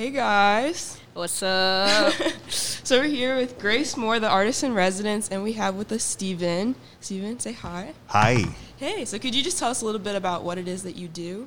Hey 0.00 0.12
guys. 0.12 0.98
What's 1.12 1.42
up? 1.42 2.14
So 2.48 3.00
we're 3.00 3.04
here 3.04 3.36
with 3.36 3.58
Grace 3.58 3.98
Moore, 3.98 4.18
the 4.18 4.30
artist 4.30 4.64
in 4.64 4.72
residence, 4.72 5.28
and 5.28 5.42
we 5.42 5.52
have 5.52 5.74
with 5.74 5.92
us 5.92 6.02
Stephen. 6.02 6.74
Stephen, 7.00 7.38
say 7.38 7.52
hi. 7.52 7.92
Hi. 8.06 8.46
Hey, 8.78 9.04
so 9.04 9.18
could 9.18 9.34
you 9.34 9.42
just 9.42 9.58
tell 9.58 9.68
us 9.68 9.82
a 9.82 9.84
little 9.84 10.00
bit 10.00 10.16
about 10.16 10.42
what 10.42 10.56
it 10.56 10.66
is 10.66 10.84
that 10.84 10.96
you 10.96 11.06
do? 11.06 11.46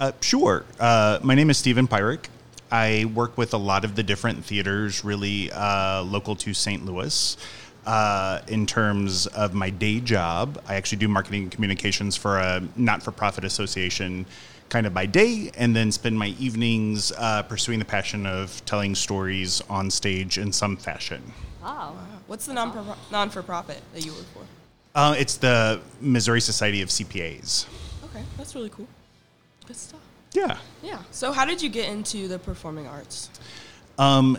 Uh, 0.00 0.12
sure. 0.22 0.64
Uh, 0.80 1.18
my 1.22 1.34
name 1.34 1.50
is 1.50 1.58
Stephen 1.58 1.86
Peirick. 1.86 2.28
I 2.72 3.04
work 3.14 3.36
with 3.36 3.52
a 3.52 3.58
lot 3.58 3.84
of 3.84 3.94
the 3.94 4.02
different 4.02 4.42
theaters, 4.42 5.04
really 5.04 5.52
uh, 5.52 6.02
local 6.02 6.34
to 6.36 6.54
St. 6.54 6.86
Louis. 6.86 7.36
Uh, 7.84 8.40
in 8.48 8.64
terms 8.64 9.26
of 9.26 9.52
my 9.52 9.68
day 9.68 10.00
job, 10.00 10.60
I 10.66 10.76
actually 10.76 10.98
do 10.98 11.08
marketing 11.08 11.42
and 11.42 11.52
communications 11.52 12.16
for 12.16 12.38
a 12.38 12.66
not 12.74 13.02
for 13.02 13.12
profit 13.12 13.44
association 13.44 14.24
kind 14.68 14.86
of 14.86 14.94
by 14.94 15.06
day, 15.06 15.50
and 15.56 15.74
then 15.74 15.92
spend 15.92 16.18
my 16.18 16.28
evenings 16.38 17.12
uh, 17.16 17.42
pursuing 17.42 17.78
the 17.78 17.84
passion 17.84 18.26
of 18.26 18.64
telling 18.64 18.94
stories 18.94 19.62
on 19.68 19.90
stage 19.90 20.38
in 20.38 20.52
some 20.52 20.76
fashion. 20.76 21.22
Wow. 21.62 21.94
What's 22.26 22.46
the 22.46 22.54
non 22.54 22.96
non 23.10 23.30
for 23.30 23.42
profit 23.42 23.80
that 23.94 24.04
you 24.04 24.12
work 24.12 24.26
for? 24.34 24.42
Uh, 24.94 25.14
it's 25.18 25.36
the 25.36 25.80
Missouri 26.00 26.40
Society 26.40 26.82
of 26.82 26.88
CPAs. 26.88 27.66
Okay, 28.04 28.24
that's 28.36 28.54
really 28.54 28.70
cool. 28.70 28.88
Good 29.66 29.76
stuff. 29.76 30.00
Yeah. 30.32 30.58
Yeah. 30.82 31.02
So 31.10 31.32
how 31.32 31.44
did 31.44 31.62
you 31.62 31.68
get 31.68 31.88
into 31.88 32.28
the 32.28 32.38
performing 32.38 32.86
arts? 32.86 33.30
Um, 33.98 34.38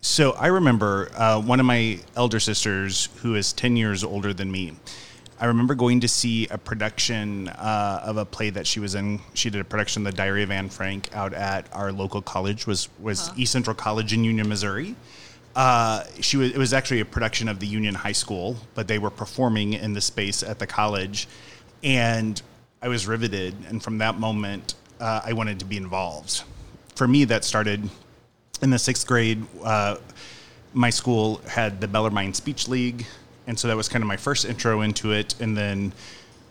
so 0.00 0.32
I 0.32 0.48
remember 0.48 1.10
uh, 1.14 1.40
one 1.40 1.60
of 1.60 1.66
my 1.66 1.98
elder 2.16 2.38
sisters, 2.38 3.08
who 3.22 3.36
is 3.36 3.52
10 3.52 3.76
years 3.76 4.04
older 4.04 4.34
than 4.34 4.50
me. 4.52 4.74
I 5.38 5.46
remember 5.46 5.74
going 5.74 6.00
to 6.00 6.08
see 6.08 6.46
a 6.48 6.58
production 6.58 7.48
uh, 7.48 8.00
of 8.04 8.16
a 8.16 8.24
play 8.24 8.50
that 8.50 8.66
she 8.66 8.78
was 8.78 8.94
in. 8.94 9.20
She 9.34 9.50
did 9.50 9.60
a 9.60 9.64
production, 9.64 10.06
of 10.06 10.12
The 10.12 10.16
Diary 10.16 10.42
of 10.44 10.50
Anne 10.50 10.68
Frank, 10.68 11.14
out 11.14 11.34
at 11.34 11.66
our 11.72 11.90
local 11.92 12.22
college, 12.22 12.66
was 12.66 12.88
was 13.00 13.30
East 13.36 13.52
Central 13.52 13.74
College 13.74 14.12
in 14.12 14.22
Union, 14.22 14.48
Missouri. 14.48 14.94
Uh, 15.56 16.04
she 16.20 16.36
was. 16.36 16.52
It 16.52 16.58
was 16.58 16.72
actually 16.72 17.00
a 17.00 17.04
production 17.04 17.48
of 17.48 17.58
the 17.58 17.66
Union 17.66 17.94
High 17.94 18.12
School, 18.12 18.56
but 18.74 18.86
they 18.86 18.98
were 18.98 19.10
performing 19.10 19.72
in 19.72 19.92
the 19.92 20.00
space 20.00 20.42
at 20.42 20.58
the 20.58 20.66
college, 20.66 21.26
and 21.82 22.40
I 22.80 22.88
was 22.88 23.06
riveted. 23.06 23.54
And 23.68 23.82
from 23.82 23.98
that 23.98 24.18
moment, 24.18 24.74
uh, 25.00 25.22
I 25.24 25.32
wanted 25.32 25.58
to 25.58 25.64
be 25.64 25.76
involved. 25.76 26.42
For 26.94 27.08
me, 27.08 27.24
that 27.24 27.44
started 27.44 27.88
in 28.62 28.70
the 28.70 28.78
sixth 28.78 29.06
grade, 29.06 29.44
uh, 29.64 29.96
my 30.72 30.90
school 30.90 31.40
had 31.48 31.80
the 31.80 31.88
Bellarmine 31.88 32.34
Speech 32.34 32.68
League, 32.68 33.06
and 33.46 33.58
so 33.58 33.68
that 33.68 33.76
was 33.76 33.88
kind 33.88 34.02
of 34.02 34.08
my 34.08 34.16
first 34.16 34.44
intro 34.44 34.80
into 34.82 35.12
it. 35.12 35.34
And 35.40 35.56
then 35.56 35.92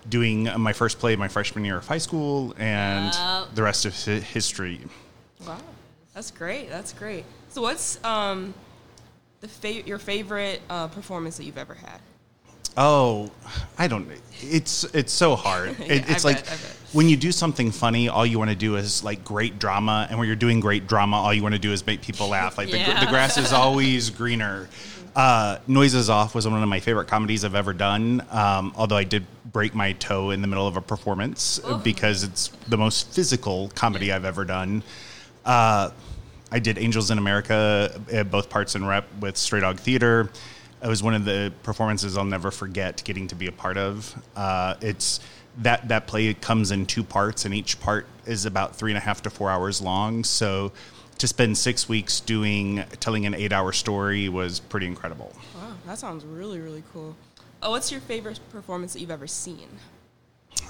doing 0.10 0.50
my 0.60 0.74
first 0.74 1.00
play 1.00 1.16
my 1.16 1.28
freshman 1.30 1.64
year 1.64 1.78
of 1.78 1.88
high 1.88 1.98
school, 1.98 2.54
and 2.58 3.12
Wow. 3.14 3.48
the 3.56 3.64
rest 3.64 3.86
of 3.86 3.96
history. 3.96 4.82
Wow, 5.48 5.58
that's 6.14 6.30
great. 6.32 6.70
That's 6.70 6.92
great. 6.94 7.24
So 7.50 7.62
what's 7.62 8.04
um, 8.04 8.54
the 9.42 9.48
fa- 9.48 9.82
your 9.88 10.00
favorite 10.00 10.62
uh, 10.70 10.88
performance 10.88 11.38
that 11.38 11.46
you've 11.46 11.58
ever 11.58 11.76
had? 11.76 12.00
Oh, 12.76 13.30
I 13.78 13.88
don't. 13.88 14.10
It's 14.42 14.84
it's 14.96 15.14
so 15.14 15.36
hard. 15.36 15.76
Yeah, 15.80 15.86
It, 15.94 16.10
it's 16.10 16.26
I 16.26 16.30
like 16.30 16.46
bet, 16.46 16.60
when 16.92 17.08
you 17.08 17.16
do 17.16 17.32
something 17.32 17.72
funny, 17.72 18.10
all 18.10 18.26
you 18.26 18.40
want 18.40 18.50
to 18.50 18.56
do 18.58 18.76
is 18.78 19.04
like 19.04 19.24
great 19.24 19.60
drama, 19.60 20.08
and 20.10 20.18
when 20.20 20.28
you're 20.28 20.36
doing 20.36 20.60
great 20.60 20.88
drama, 20.88 21.18
all 21.18 21.34
you 21.34 21.44
want 21.44 21.54
to 21.54 21.60
do 21.60 21.72
is 21.72 21.86
make 21.86 22.02
people 22.02 22.28
laugh. 22.30 22.58
Like 22.58 22.72
the, 22.72 22.80
the 22.80 23.06
grass 23.10 23.38
is 23.38 23.54
always 23.64 24.10
greener. 24.10 24.68
Uh, 25.16 25.60
Noises 25.68 26.10
Off 26.10 26.34
was 26.34 26.48
one 26.48 26.62
of 26.62 26.68
my 26.70 26.80
favorite 26.80 27.08
comedies 27.08 27.46
I've 27.46 27.56
ever 27.56 27.74
done. 27.74 28.26
Um, 28.32 28.74
although 28.76 28.98
I 28.98 29.04
did 29.04 29.26
break 29.52 29.76
my 29.76 29.94
toe 29.94 30.32
in 30.32 30.42
the 30.42 30.48
middle 30.48 30.68
of 30.68 30.76
a 30.76 30.82
performance 30.82 31.60
uh, 31.64 31.78
because 31.78 32.24
it's 32.24 32.48
the 32.68 32.78
most 32.78 33.12
physical 33.12 33.70
comedy 33.76 34.12
I've 34.12 34.26
ever 34.26 34.44
done. 34.44 34.82
Uh, 35.46 35.92
I 36.52 36.60
did 36.60 36.78
Angels 36.78 37.12
in 37.12 37.18
America, 37.18 38.00
uh, 38.14 38.24
both 38.24 38.50
parts 38.50 38.76
in 38.76 38.86
rep 38.86 39.06
with 39.20 39.38
Stray 39.38 39.60
Dog 39.60 39.80
Theater. 39.80 40.30
It 40.84 40.88
was 40.88 41.04
one 41.04 41.14
of 41.14 41.26
the 41.26 41.54
performances 41.64 42.18
I'll 42.18 42.26
never 42.26 42.52
forget 42.52 43.04
getting 43.06 43.28
to 43.28 43.36
be 43.36 43.48
a 43.48 43.52
part 43.52 43.78
of. 43.78 44.16
Uh, 44.36 44.76
it's 44.82 45.20
that 45.60 45.88
that 45.88 46.08
play 46.08 46.34
comes 46.34 46.72
in 46.72 46.86
two 46.86 47.04
parts, 47.04 47.46
and 47.46 47.54
each 47.54 47.80
part 47.80 48.08
is 48.26 48.46
about 48.46 48.76
three 48.76 48.92
and 48.92 48.98
a 48.98 49.02
half 49.02 49.22
to 49.22 49.30
four 49.30 49.50
hours 49.50 49.82
long. 49.82 50.24
So 50.24 50.72
to 51.18 51.28
spend 51.28 51.58
six 51.58 51.88
weeks 51.88 52.20
doing 52.20 52.84
telling 53.00 53.26
an 53.26 53.34
eight-hour 53.34 53.72
story 53.72 54.30
was 54.30 54.60
pretty 54.60 54.88
incredible. 54.88 55.34
Wow, 55.56 55.74
that 55.86 56.00
sounds 56.00 56.26
really 56.26 56.60
really 56.60 56.84
cool. 56.94 57.16
Oh, 57.62 57.72
what's 57.72 57.92
your 57.92 58.02
favorite 58.02 58.40
performance 58.52 58.94
that 58.94 59.00
you've 59.00 59.12
ever 59.12 59.28
seen? 59.28 59.68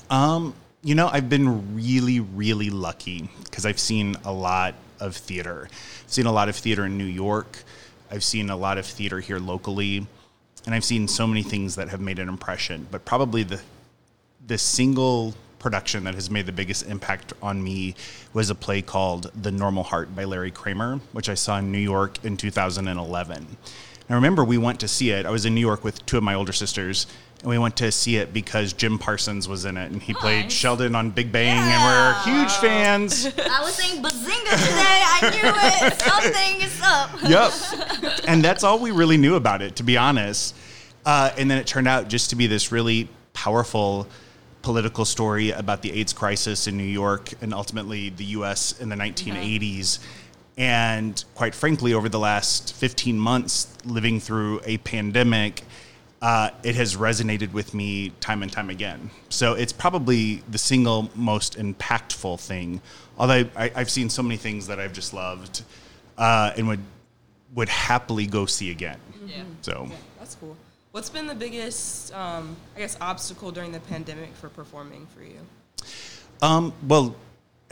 Um, 0.10 0.54
you 0.84 0.96
know, 0.96 1.08
I've 1.08 1.28
been 1.28 1.76
really, 1.76 2.20
really 2.20 2.70
lucky 2.70 3.30
because 3.46 3.66
I've 3.66 3.80
seen 3.80 4.16
a 4.26 4.32
lot 4.32 4.76
of 5.00 5.16
theater. 5.16 5.68
I've 6.04 6.12
seen 6.12 6.26
a 6.26 6.32
lot 6.32 6.50
of 6.50 6.56
theater 6.56 6.86
in 6.86 6.98
New 6.98 7.06
York. 7.06 7.64
I've 8.12 8.24
seen 8.24 8.50
a 8.50 8.56
lot 8.56 8.78
of 8.78 8.86
theater 8.86 9.20
here 9.20 9.40
locally, 9.40 10.06
and 10.66 10.76
I've 10.76 10.84
seen 10.84 11.08
so 11.08 11.26
many 11.26 11.42
things 11.42 11.76
that 11.76 11.90
have 11.90 12.00
made 12.00 12.20
an 12.20 12.30
impression. 12.30 12.88
But 12.92 13.06
probably 13.06 13.44
the 13.44 13.62
the 14.46 14.58
single 14.58 15.34
production 15.64 16.04
that 16.04 16.14
has 16.14 16.30
made 16.30 16.46
the 16.46 16.52
biggest 16.52 16.86
impact 16.88 17.34
on 17.42 17.64
me 17.64 17.96
was 18.34 18.50
a 18.50 18.56
play 18.56 18.82
called 18.82 19.32
The 19.42 19.50
Normal 19.50 19.84
Heart 19.84 20.14
by 20.14 20.26
Larry 20.26 20.52
Kramer, 20.52 21.00
which 21.14 21.30
I 21.30 21.34
saw 21.34 21.58
in 21.58 21.72
New 21.72 21.80
York 21.80 22.24
in 22.24 22.36
2011. 22.38 23.58
I 24.10 24.14
remember 24.14 24.44
we 24.44 24.58
went 24.58 24.82
to 24.82 24.88
see 24.90 25.12
it. 25.12 25.26
I 25.26 25.32
was 25.32 25.46
in 25.46 25.56
New 25.56 25.62
York 25.62 25.84
with 25.86 26.06
two 26.06 26.18
of 26.18 26.24
my 26.24 26.34
older 26.34 26.52
sisters, 26.52 27.08
and 27.40 27.50
we 27.50 27.58
went 27.58 27.78
to 27.78 27.90
see 27.94 28.18
it 28.18 28.34
because 28.34 28.74
Jim 28.74 29.00
Parsons 29.00 29.48
was 29.48 29.64
in 29.64 29.78
it, 29.78 29.90
and 29.90 30.02
he 30.02 30.14
played 30.14 30.52
Sheldon 30.52 30.96
on 30.96 31.10
Big 31.10 31.32
Bang, 31.32 31.58
and 31.58 31.84
we're 31.86 32.34
huge 32.34 32.52
fans. 32.58 33.26
I 33.38 33.62
was 33.62 33.74
saying 33.74 34.04
bazinga 34.04 34.52
today. 34.52 35.02
I 35.06 35.20
knew 35.32 35.88
it. 35.88 35.94
Something 36.02 36.62
is 36.62 36.82
up. 36.84 37.10
yep. 37.24 38.22
And 38.28 38.44
that's 38.44 38.66
all 38.66 38.80
we 38.80 38.92
really 38.92 39.18
knew 39.18 39.36
about 39.36 39.62
it, 39.62 39.78
to 39.78 39.84
be 39.84 39.96
honest. 39.98 40.56
Uh, 41.06 41.32
and 41.38 41.50
then 41.50 41.58
it 41.58 41.68
turned 41.68 41.88
out 41.88 42.10
just 42.10 42.30
to 42.32 42.36
be 42.36 42.48
this 42.48 42.72
really 42.72 43.08
powerful 43.34 44.08
political 44.64 45.06
story 45.06 45.52
about 45.52 45.84
the 45.84 45.92
AIDS 45.92 46.14
crisis 46.14 46.66
in 46.68 46.76
New 46.78 46.84
York 46.84 47.34
and 47.42 47.54
ultimately 47.54 48.10
the 48.10 48.26
US 48.38 48.80
in 48.80 48.90
the 48.90 48.96
1980s. 48.96 50.00
And 50.58 51.24
quite 51.36 51.54
frankly, 51.54 51.94
over 51.94 52.10
the 52.10 52.20
last 52.20 52.74
15 52.74 53.20
months, 53.20 53.68
living 53.86 54.20
through 54.20 54.62
a 54.66 54.78
pandemic, 54.80 55.64
uh, 56.22 56.52
it 56.64 56.76
has 56.76 56.96
resonated 56.96 57.52
with 57.52 57.74
me 57.74 58.12
time 58.22 58.42
and 58.42 58.52
time 58.52 58.70
again. 58.70 59.10
So 59.30 59.54
it's 59.54 59.74
probably 59.74 60.42
the 60.50 60.58
single 60.58 61.12
most 61.16 61.58
impactful 61.58 62.40
thing. 62.40 62.82
Although 63.18 63.46
I, 63.56 63.72
I've 63.76 63.90
seen 63.90 64.10
so 64.10 64.24
many 64.24 64.38
things 64.38 64.68
that 64.68 64.80
I've 64.80 64.94
just 64.94 65.14
loved 65.14 65.64
uh, 66.18 66.54
and 66.56 66.68
would 66.68 66.80
would 67.54 67.70
happily 67.70 68.26
go 68.26 68.46
see 68.46 68.72
again. 68.72 69.00
Yeah. 69.28 69.44
So 69.62 69.88
Yeah, 69.90 69.96
that's 70.18 70.36
cool. 70.36 70.56
What's 70.94 71.10
been 71.10 71.26
the 71.26 71.34
biggest, 71.34 72.14
um, 72.14 72.56
I 72.76 72.80
guess, 72.82 72.96
obstacle 73.02 73.50
during 73.50 73.72
the 73.72 73.80
pandemic 73.80 74.32
for 74.36 74.48
performing 74.48 75.08
for 75.08 75.24
you? 75.24 75.40
Um, 76.40 76.72
well, 76.88 77.16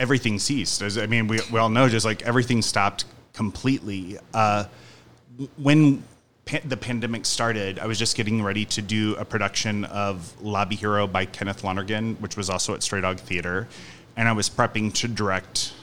everything 0.00 0.40
ceased. 0.40 0.82
As, 0.82 0.98
I 0.98 1.06
mean, 1.06 1.28
we, 1.28 1.38
we 1.52 1.60
all 1.60 1.68
know 1.68 1.88
just 1.88 2.04
like 2.04 2.22
everything 2.22 2.62
stopped 2.62 3.04
completely. 3.32 4.18
Uh, 4.34 4.64
when 5.56 6.02
pa- 6.46 6.62
the 6.64 6.76
pandemic 6.76 7.24
started, 7.24 7.78
I 7.78 7.86
was 7.86 7.96
just 7.96 8.16
getting 8.16 8.42
ready 8.42 8.64
to 8.64 8.82
do 8.82 9.14
a 9.14 9.24
production 9.24 9.84
of 9.84 10.34
Lobby 10.42 10.74
Hero 10.74 11.06
by 11.06 11.24
Kenneth 11.24 11.62
Lonergan, 11.62 12.16
which 12.16 12.36
was 12.36 12.50
also 12.50 12.74
at 12.74 12.82
Stray 12.82 13.02
Dog 13.02 13.20
Theater. 13.20 13.68
And 14.16 14.28
I 14.28 14.32
was 14.32 14.50
prepping 14.50 14.92
to 14.94 15.06
direct 15.06 15.74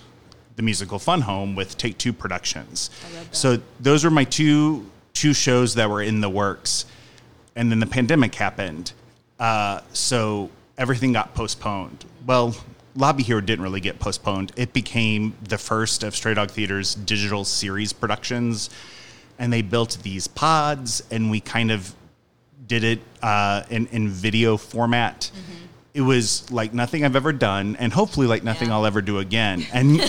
the 0.57 0.61
musical 0.61 0.99
Fun 0.99 1.21
Home 1.21 1.55
with 1.55 1.77
Take 1.77 1.97
Two 1.97 2.11
Productions. 2.11 2.89
So 3.31 3.61
those 3.79 4.03
were 4.03 4.11
my 4.11 4.25
two 4.25 4.91
two 5.13 5.33
shows 5.33 5.75
that 5.75 5.89
were 5.89 6.01
in 6.01 6.19
the 6.19 6.29
works. 6.29 6.85
And 7.59 7.69
then 7.69 7.79
the 7.79 7.85
pandemic 7.85 8.35
happened. 8.35 8.93
Uh, 9.37 9.81
so 9.91 10.49
everything 10.77 11.11
got 11.11 11.35
postponed. 11.35 12.05
Well, 12.25 12.55
Lobby 12.95 13.21
Hero 13.21 13.41
didn't 13.41 13.63
really 13.63 13.81
get 13.81 13.99
postponed. 13.99 14.53
It 14.55 14.71
became 14.71 15.35
the 15.43 15.57
first 15.57 16.03
of 16.03 16.15
Stray 16.15 16.33
Dog 16.33 16.51
Theater's 16.51 16.95
digital 16.95 17.43
series 17.43 17.91
productions. 17.91 18.69
And 19.37 19.51
they 19.51 19.61
built 19.61 19.97
these 20.03 20.25
pods, 20.25 21.03
and 21.11 21.29
we 21.29 21.41
kind 21.41 21.69
of 21.69 21.93
did 22.65 22.85
it 22.85 23.01
uh, 23.21 23.63
in, 23.69 23.87
in 23.87 24.07
video 24.07 24.55
format. 24.55 25.29
It 25.93 26.01
was 26.01 26.49
like 26.49 26.73
nothing 26.73 27.03
I've 27.03 27.17
ever 27.17 27.33
done, 27.33 27.75
and 27.75 27.91
hopefully 27.91 28.25
like 28.25 28.43
nothing 28.45 28.69
Yeah. 28.69 28.75
I'll 28.75 28.85
ever 28.85 29.01
do 29.01 29.19
again. 29.19 29.65
And 29.73 29.99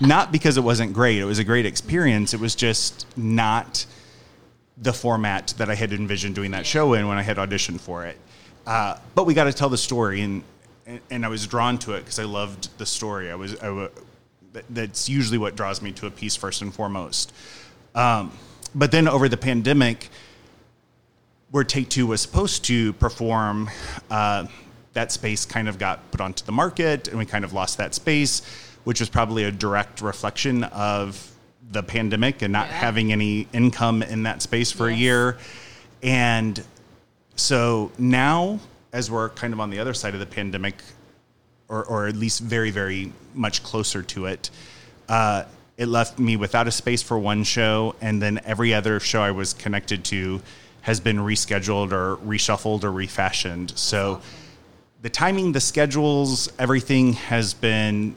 not 0.00 0.32
because 0.32 0.56
it 0.56 0.62
wasn't 0.64 0.94
great; 0.94 1.18
it 1.18 1.24
was 1.24 1.38
a 1.38 1.44
great 1.44 1.66
experience. 1.66 2.32
It 2.32 2.40
was 2.40 2.54
just 2.54 3.06
not 3.14 3.84
the 4.76 4.92
format 4.92 5.54
that 5.58 5.70
I 5.70 5.74
had 5.74 5.92
envisioned 5.92 6.34
doing 6.34 6.50
that 6.50 6.66
show 6.66 6.94
in 6.94 7.06
when 7.06 7.16
I 7.16 7.22
had 7.22 7.36
auditioned 7.36 7.80
for 7.80 8.04
it. 8.06 8.18
Uh, 8.66 8.96
but 9.14 9.24
we 9.26 9.34
got 9.34 9.44
to 9.44 9.52
tell 9.52 9.68
the 9.68 9.78
story, 9.78 10.20
and 10.22 10.42
and, 10.86 11.00
and 11.10 11.24
I 11.24 11.28
was 11.28 11.46
drawn 11.46 11.78
to 11.78 11.94
it 11.94 12.00
because 12.00 12.18
I 12.18 12.24
loved 12.24 12.76
the 12.78 12.86
story. 12.86 13.30
I 13.30 13.34
was, 13.36 13.56
I 13.62 13.88
that's 14.70 15.08
usually 15.08 15.38
what 15.38 15.56
draws 15.56 15.80
me 15.82 15.92
to 15.92 16.06
a 16.06 16.10
piece 16.10 16.36
first 16.36 16.62
and 16.62 16.72
foremost. 16.74 17.32
Um, 17.94 18.32
but 18.74 18.90
then 18.90 19.08
over 19.08 19.28
the 19.28 19.36
pandemic, 19.36 20.08
where 21.50 21.64
Take 21.64 21.88
Two 21.88 22.06
was 22.06 22.20
supposed 22.20 22.64
to 22.64 22.92
perform, 22.94 23.70
uh, 24.10 24.46
that 24.92 25.12
space 25.12 25.44
kind 25.44 25.68
of 25.68 25.78
got 25.78 26.10
put 26.10 26.20
onto 26.20 26.44
the 26.44 26.52
market, 26.52 27.08
and 27.08 27.18
we 27.18 27.26
kind 27.26 27.44
of 27.44 27.52
lost 27.52 27.78
that 27.78 27.94
space. 27.94 28.42
which 28.84 29.00
was 29.00 29.08
probably 29.08 29.44
a 29.44 29.50
direct 29.50 30.00
reflection 30.00 30.64
of 30.64 31.33
the 31.72 31.82
pandemic 31.82 32.42
and 32.42 32.52
not 32.52 32.68
Yeah. 32.68 32.74
having 32.74 33.12
any 33.12 33.48
income 33.52 34.02
in 34.02 34.22
that 34.24 34.42
space 34.42 34.70
for 34.70 34.88
a 34.88 34.94
year. 34.94 35.38
And 36.02 36.62
so 37.36 37.90
now, 37.98 38.60
as 38.92 39.10
we're 39.10 39.30
kind 39.30 39.52
of 39.52 39.60
on 39.60 39.70
the 39.70 39.78
other 39.78 39.94
side 39.94 40.14
of 40.14 40.20
the 40.20 40.26
pandemic, 40.26 40.82
or, 41.68 41.84
or 41.84 42.06
at 42.06 42.16
least 42.16 42.40
very, 42.40 42.70
very 42.70 43.12
much 43.34 43.62
closer 43.62 44.02
to 44.02 44.26
it, 44.26 44.50
uh, 45.08 45.44
it 45.76 45.86
left 45.88 46.18
me 46.18 46.36
without 46.36 46.68
a 46.68 46.70
space 46.70 47.02
for 47.02 47.18
one 47.18 47.42
show. 47.42 47.96
And 48.00 48.22
then 48.22 48.40
every 48.44 48.72
other 48.72 49.00
show 49.00 49.22
I 49.22 49.32
was 49.32 49.54
connected 49.54 50.04
to 50.06 50.40
has 50.82 51.00
been 51.00 51.16
rescheduled 51.16 51.92
or 51.92 52.18
reshuffled 52.18 52.84
or 52.84 52.92
refashioned. 52.92 53.76
So 53.76 54.20
the 55.02 55.08
timing, 55.10 55.52
the 55.52 55.60
schedules, 55.60 56.52
everything 56.58 57.14
has 57.14 57.54
been 57.54 58.14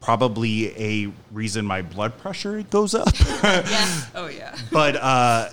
probably 0.00 0.76
a 0.76 1.12
reason 1.30 1.64
my 1.64 1.82
blood 1.82 2.16
pressure 2.18 2.62
goes 2.64 2.94
up. 2.94 3.08
Yeah. 3.42 4.00
Oh 4.14 4.26
yeah. 4.26 4.56
but 4.70 4.96
uh, 4.96 5.48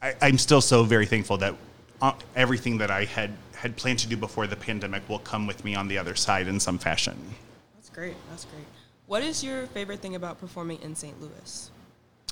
I, 0.00 0.14
I'm 0.20 0.38
still 0.38 0.60
so 0.60 0.84
very 0.84 1.06
thankful 1.06 1.38
that 1.38 1.54
uh, 2.00 2.12
everything 2.36 2.78
that 2.78 2.90
I 2.90 3.04
had 3.04 3.30
had 3.54 3.76
planned 3.76 3.98
to 4.00 4.08
do 4.08 4.16
before 4.16 4.46
the 4.46 4.56
pandemic 4.56 5.08
will 5.08 5.20
come 5.20 5.46
with 5.46 5.64
me 5.64 5.74
on 5.74 5.86
the 5.88 5.98
other 5.98 6.14
side 6.14 6.48
in 6.48 6.58
some 6.58 6.78
fashion. 6.78 7.16
That's 7.76 7.90
great. 7.90 8.14
That's 8.30 8.44
great. 8.44 8.64
What 9.06 9.22
is 9.22 9.44
your 9.44 9.66
favorite 9.68 10.00
thing 10.00 10.14
about 10.16 10.40
performing 10.40 10.80
in 10.82 10.94
St. 10.96 11.20
Louis? 11.20 11.70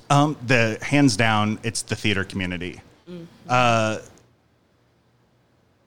Um, 0.08 0.36
the 0.46 0.78
hands 0.82 1.16
down, 1.16 1.58
it's 1.62 1.82
the 1.82 1.94
theater 1.94 2.24
community. 2.24 2.80
Uh, 3.48 3.98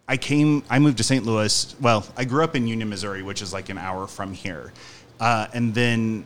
I 0.08 0.18
came, 0.18 0.64
I 0.70 0.80
moved 0.80 0.98
to 0.98 1.04
St. 1.04 1.26
Louis. 1.26 1.76
Well, 1.80 2.06
I 2.18 2.26
grew 2.26 2.44
up 2.44 2.56
in 2.56 2.68
Union, 2.68 2.90
Missouri, 2.90 3.24
which 3.24 3.42
is 3.42 3.54
like 3.54 3.70
an 3.70 3.78
hour 3.78 4.08
from 4.08 4.34
here. 4.34 4.74
Uh, 5.20 5.48
and 5.54 5.74
then 5.74 6.26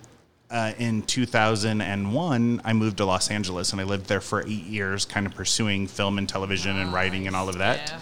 uh, 0.50 0.74
in 0.78 1.02
2001, 1.04 2.62
I 2.64 2.74
moved 2.74 2.98
to 2.98 3.06
Los 3.06 3.30
Angeles 3.30 3.72
and 3.72 3.82
I 3.82 3.84
lived 3.84 4.08
there 4.08 4.22
for 4.22 4.42
eight 4.42 4.66
years, 4.66 5.06
kind 5.06 5.26
of 5.26 5.36
pursuing 5.36 5.88
film 5.88 6.18
and 6.18 6.28
television 6.28 6.78
and 6.78 6.94
writing 6.94 7.28
and 7.28 7.36
all 7.36 7.50
of 7.50 7.58
that. 7.58 7.94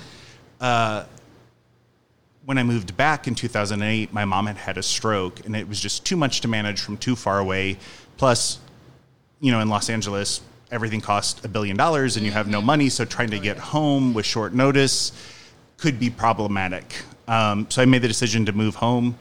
Yeah. 0.62 1.06
when 2.46 2.60
I 2.60 2.64
moved 2.64 2.96
back 2.96 3.28
in 3.28 3.34
2008, 3.34 4.14
my 4.14 4.24
mom 4.24 4.46
had 4.46 4.58
had 4.58 4.78
a 4.78 4.84
stroke, 4.84 5.46
and 5.46 5.56
it 5.56 5.68
was 5.68 5.80
just 5.80 6.06
too 6.06 6.16
much 6.16 6.42
to 6.42 6.48
manage 6.48 6.80
from 6.80 6.98
too 6.98 7.16
far 7.16 7.40
away. 7.40 7.78
Plus, 8.18 8.60
you 9.40 9.52
know, 9.52 9.60
in 9.60 9.70
Los 9.70 9.90
Angeles, 9.90 10.42
everything 10.72 11.02
costs 11.02 11.44
a 11.44 11.48
billion 11.48 11.76
dollars, 11.76 12.18
and 12.18 12.26
you 12.26 12.32
have 12.32 12.48
no 12.48 12.62
money, 12.62 12.90
so 12.90 13.04
trying 13.04 13.32
to 13.32 13.40
get 13.40 13.58
home 13.58 14.14
with 14.14 14.26
short 14.26 14.54
notice 14.54 15.12
could 15.78 16.00
be 16.00 16.10
problematic. 16.10 17.04
Um, 17.28 17.66
so 17.70 17.82
I 17.82 17.86
made 17.86 18.04
the 18.04 18.08
decision 18.08 18.46
to 18.46 18.54
move 18.54 18.76
home 18.76 19.18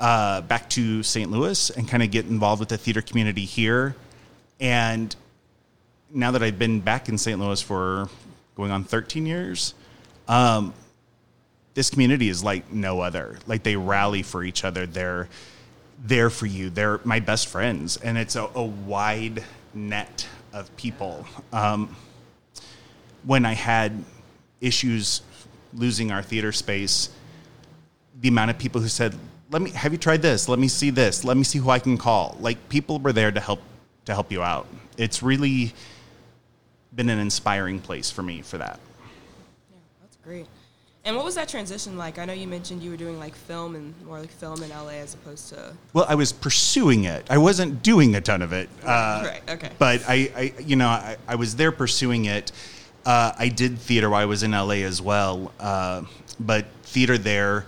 uh, 0.00 0.40
back 0.40 0.68
to 0.70 1.02
St. 1.02 1.30
Louis 1.30 1.70
and 1.70 1.86
kind 1.86 2.02
of 2.02 2.10
get 2.10 2.26
involved 2.26 2.60
with 2.60 2.70
the 2.70 2.78
theater 2.78 3.02
community 3.02 3.44
here. 3.44 3.94
And 4.58 5.14
now 6.12 6.32
that 6.32 6.42
I've 6.42 6.58
been 6.58 6.80
back 6.80 7.08
in 7.08 7.18
St. 7.18 7.38
Louis 7.38 7.60
for 7.60 8.08
going 8.56 8.70
on 8.70 8.82
13 8.82 9.26
years, 9.26 9.74
um, 10.26 10.74
this 11.74 11.90
community 11.90 12.28
is 12.28 12.42
like 12.42 12.72
no 12.72 13.00
other. 13.00 13.38
Like 13.46 13.62
they 13.62 13.76
rally 13.76 14.22
for 14.22 14.42
each 14.42 14.64
other. 14.64 14.86
They're 14.86 15.28
there 16.02 16.30
for 16.30 16.46
you. 16.46 16.70
They're 16.70 17.00
my 17.04 17.20
best 17.20 17.48
friends, 17.48 17.96
and 17.98 18.16
it's 18.16 18.36
a, 18.36 18.48
a 18.54 18.64
wide 18.64 19.44
net 19.74 20.26
of 20.52 20.74
people. 20.76 21.26
Um, 21.52 21.94
when 23.24 23.44
I 23.44 23.52
had 23.52 24.02
issues 24.60 25.22
losing 25.74 26.10
our 26.10 26.22
theater 26.22 26.52
space, 26.52 27.10
the 28.20 28.28
amount 28.28 28.50
of 28.50 28.58
people 28.58 28.80
who 28.80 28.88
said, 28.88 29.14
"Let 29.50 29.62
me 29.62 29.70
have 29.70 29.92
you 29.92 29.98
tried 29.98 30.22
this? 30.22 30.48
Let 30.48 30.58
me 30.58 30.68
see 30.68 30.90
this. 30.90 31.24
Let 31.24 31.36
me 31.36 31.44
see 31.44 31.58
who 31.58 31.70
I 31.70 31.78
can 31.78 31.98
call." 31.98 32.36
Like 32.40 32.68
people 32.68 32.98
were 32.98 33.12
there 33.12 33.30
to 33.30 33.40
help 33.40 33.60
to 34.06 34.14
help 34.14 34.32
you 34.32 34.42
out. 34.42 34.66
It's 34.96 35.22
really 35.22 35.72
been 36.94 37.08
an 37.08 37.18
inspiring 37.18 37.80
place 37.80 38.10
for 38.10 38.22
me 38.22 38.42
for 38.42 38.58
that. 38.58 38.80
Yeah, 39.70 39.76
that's 40.02 40.16
great. 40.16 40.46
And 41.04 41.16
what 41.16 41.24
was 41.24 41.34
that 41.36 41.48
transition 41.48 41.96
like? 41.96 42.18
I 42.18 42.26
know 42.26 42.34
you 42.34 42.46
mentioned 42.46 42.82
you 42.82 42.90
were 42.90 42.96
doing 42.96 43.18
like 43.18 43.34
film 43.34 43.74
and 43.74 43.94
more 44.04 44.20
like 44.20 44.30
film 44.30 44.62
in 44.62 44.68
LA 44.68 44.98
as 45.00 45.14
opposed 45.14 45.48
to 45.48 45.72
Well, 45.94 46.04
I 46.08 46.14
was 46.14 46.32
pursuing 46.32 47.04
it. 47.04 47.26
I 47.30 47.38
wasn't 47.38 47.82
doing 47.82 48.14
a 48.16 48.20
ton 48.20 48.42
of 48.42 48.52
it. 48.52 48.68
Uh, 48.84 49.22
Right, 49.26 49.42
okay. 49.48 49.70
But 49.78 50.02
I, 50.06 50.30
I 50.36 50.54
you 50.60 50.76
know, 50.76 50.88
I, 50.88 51.16
I 51.26 51.36
was 51.36 51.56
there 51.56 51.72
pursuing 51.72 52.26
it. 52.26 52.52
Uh, 53.06 53.32
I 53.38 53.48
did 53.48 53.78
theater 53.78 54.10
while 54.10 54.20
I 54.20 54.26
was 54.26 54.42
in 54.42 54.50
LA 54.50 54.84
as 54.84 55.00
well. 55.00 55.52
Uh, 55.58 56.02
but 56.38 56.66
theater 56.82 57.16
there, 57.16 57.64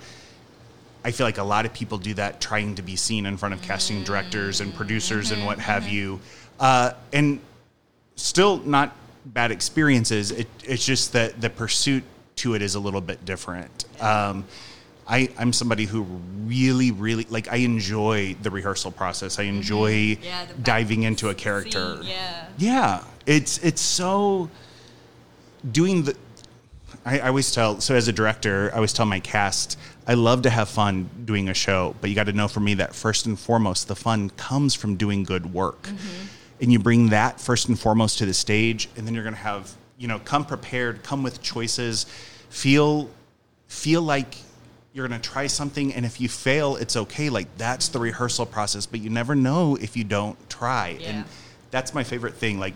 I 1.04 1.10
feel 1.10 1.26
like 1.26 1.38
a 1.38 1.42
lot 1.44 1.66
of 1.66 1.72
people 1.72 1.98
do 1.98 2.14
that 2.14 2.40
trying 2.40 2.76
to 2.76 2.82
be 2.82 2.96
seen 2.96 3.26
in 3.26 3.36
front 3.36 3.54
of 3.54 3.62
casting 3.62 4.04
directors 4.04 4.60
and 4.60 4.72
producers 4.74 5.30
and 5.32 5.44
what 5.44 5.58
have 5.58 5.88
you. 5.88 6.20
Uh, 6.60 6.92
and 7.12 7.40
still 8.16 8.58
not 8.58 8.96
bad 9.26 9.50
experiences. 9.50 10.30
It, 10.30 10.48
it's 10.64 10.84
just 10.86 11.12
that 11.14 11.40
the 11.40 11.50
pursuit 11.50 12.04
to 12.36 12.54
it 12.54 12.62
is 12.62 12.74
a 12.76 12.80
little 12.80 13.00
bit 13.00 13.24
different. 13.24 13.84
Um, 14.00 14.44
I, 15.08 15.28
I'm 15.36 15.52
somebody 15.52 15.84
who 15.84 16.02
really, 16.44 16.92
really 16.92 17.26
like. 17.28 17.52
I 17.52 17.56
enjoy 17.56 18.36
the 18.40 18.50
rehearsal 18.50 18.92
process. 18.92 19.38
I 19.40 19.42
enjoy 19.44 19.90
Yeah, 20.22 20.44
the 20.46 20.54
back 20.54 20.62
diving 20.62 21.02
into 21.02 21.28
a 21.28 21.32
scene, 21.32 21.38
character. 21.38 21.98
yeah. 22.04 22.46
yeah. 22.58 23.04
It's 23.26 23.58
it's 23.58 23.82
so 23.82 24.48
doing 25.72 26.04
the. 26.04 26.16
I, 27.04 27.18
I 27.18 27.28
always 27.28 27.52
tell 27.52 27.80
so 27.80 27.94
as 27.94 28.08
a 28.08 28.12
director, 28.12 28.70
I 28.72 28.76
always 28.76 28.92
tell 28.92 29.06
my 29.06 29.20
cast, 29.20 29.78
I 30.06 30.14
love 30.14 30.42
to 30.42 30.50
have 30.50 30.68
fun 30.68 31.08
doing 31.24 31.48
a 31.48 31.54
show, 31.54 31.94
but 32.00 32.10
you 32.10 32.16
got 32.16 32.26
to 32.26 32.32
know 32.32 32.48
for 32.48 32.60
me 32.60 32.74
that 32.74 32.94
first 32.94 33.26
and 33.26 33.38
foremost, 33.38 33.88
the 33.88 33.96
fun 33.96 34.30
comes 34.30 34.74
from 34.74 34.96
doing 34.96 35.24
good 35.24 35.52
work, 35.52 35.82
mm-hmm. 35.82 36.26
and 36.60 36.72
you 36.72 36.78
bring 36.78 37.08
that 37.10 37.40
first 37.40 37.68
and 37.68 37.78
foremost 37.78 38.18
to 38.18 38.26
the 38.26 38.34
stage, 38.34 38.88
and 38.96 39.06
then 39.06 39.14
you're 39.14 39.24
going 39.24 39.34
to 39.34 39.40
have 39.40 39.72
you 39.98 40.08
know 40.08 40.18
come 40.20 40.44
prepared, 40.44 41.02
come 41.02 41.22
with 41.22 41.42
choices, 41.42 42.06
feel 42.50 43.08
feel 43.68 44.02
like 44.02 44.36
you're 44.92 45.08
going 45.08 45.18
to 45.18 45.28
try 45.30 45.46
something 45.46 45.94
and 45.94 46.04
if 46.04 46.20
you 46.20 46.28
fail 46.28 46.76
it's 46.76 46.94
okay 46.94 47.30
like 47.30 47.46
that's 47.56 47.88
the 47.88 47.98
rehearsal 47.98 48.44
process 48.44 48.84
but 48.84 49.00
you 49.00 49.08
never 49.08 49.34
know 49.34 49.76
if 49.76 49.96
you 49.96 50.04
don't 50.04 50.36
try. 50.50 50.98
Yeah. 51.00 51.08
and 51.08 51.24
that's 51.70 51.94
my 51.94 52.04
favorite 52.04 52.34
thing 52.34 52.58
like 52.58 52.74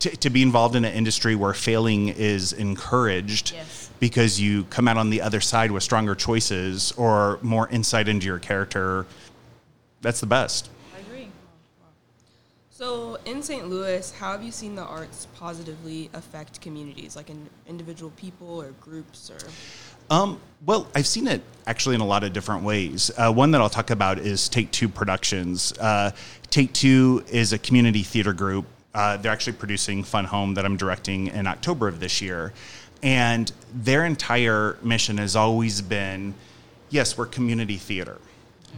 to, 0.00 0.16
to 0.16 0.30
be 0.30 0.42
involved 0.42 0.74
in 0.74 0.84
an 0.84 0.92
industry 0.92 1.34
where 1.36 1.54
failing 1.54 2.08
is 2.08 2.52
encouraged 2.52 3.52
Yes. 3.52 3.90
because 4.00 4.40
you 4.40 4.64
come 4.64 4.88
out 4.88 4.96
on 4.96 5.10
the 5.10 5.20
other 5.20 5.40
side 5.40 5.70
with 5.70 5.82
stronger 5.82 6.14
choices 6.14 6.92
or 6.92 7.38
more 7.42 7.68
insight 7.68 8.08
into 8.08 8.26
your 8.26 8.38
character 8.38 9.06
that's 10.00 10.20
the 10.20 10.26
best 10.26 10.70
I 10.96 11.00
agree. 11.00 11.28
So 12.70 13.18
in 13.26 13.42
St. 13.42 13.68
Louis, 13.68 14.10
how 14.12 14.32
have 14.32 14.42
you 14.42 14.50
seen 14.50 14.74
the 14.74 14.82
arts 14.84 15.26
positively 15.36 16.08
affect 16.14 16.62
communities, 16.62 17.14
like 17.14 17.28
in 17.28 17.46
individual 17.68 18.10
people 18.16 18.62
or 18.62 18.70
groups 18.80 19.30
or? 19.30 19.36
Um, 20.08 20.40
well, 20.64 20.88
I've 20.94 21.06
seen 21.06 21.26
it 21.28 21.42
actually 21.66 21.94
in 21.96 22.00
a 22.00 22.06
lot 22.06 22.24
of 22.24 22.32
different 22.32 22.64
ways. 22.64 23.10
Uh, 23.18 23.30
one 23.30 23.50
that 23.50 23.60
I'll 23.60 23.68
talk 23.68 23.90
about 23.90 24.18
is 24.18 24.48
Take 24.48 24.70
Two 24.70 24.88
Productions. 24.88 25.76
Uh, 25.78 26.12
Take 26.48 26.72
Two 26.72 27.22
is 27.30 27.52
a 27.52 27.58
community 27.58 28.02
theater 28.02 28.32
group. 28.32 28.64
Uh, 28.94 29.16
they're 29.16 29.32
actually 29.32 29.52
producing 29.52 30.02
Fun 30.02 30.24
Home 30.26 30.54
that 30.54 30.64
I'm 30.64 30.76
directing 30.76 31.28
in 31.28 31.46
October 31.46 31.88
of 31.88 32.00
this 32.00 32.20
year. 32.20 32.52
And 33.02 33.50
their 33.72 34.04
entire 34.04 34.76
mission 34.82 35.18
has 35.18 35.36
always 35.36 35.80
been 35.80 36.34
yes, 36.90 37.16
we're 37.16 37.26
community 37.26 37.76
theater. 37.76 38.18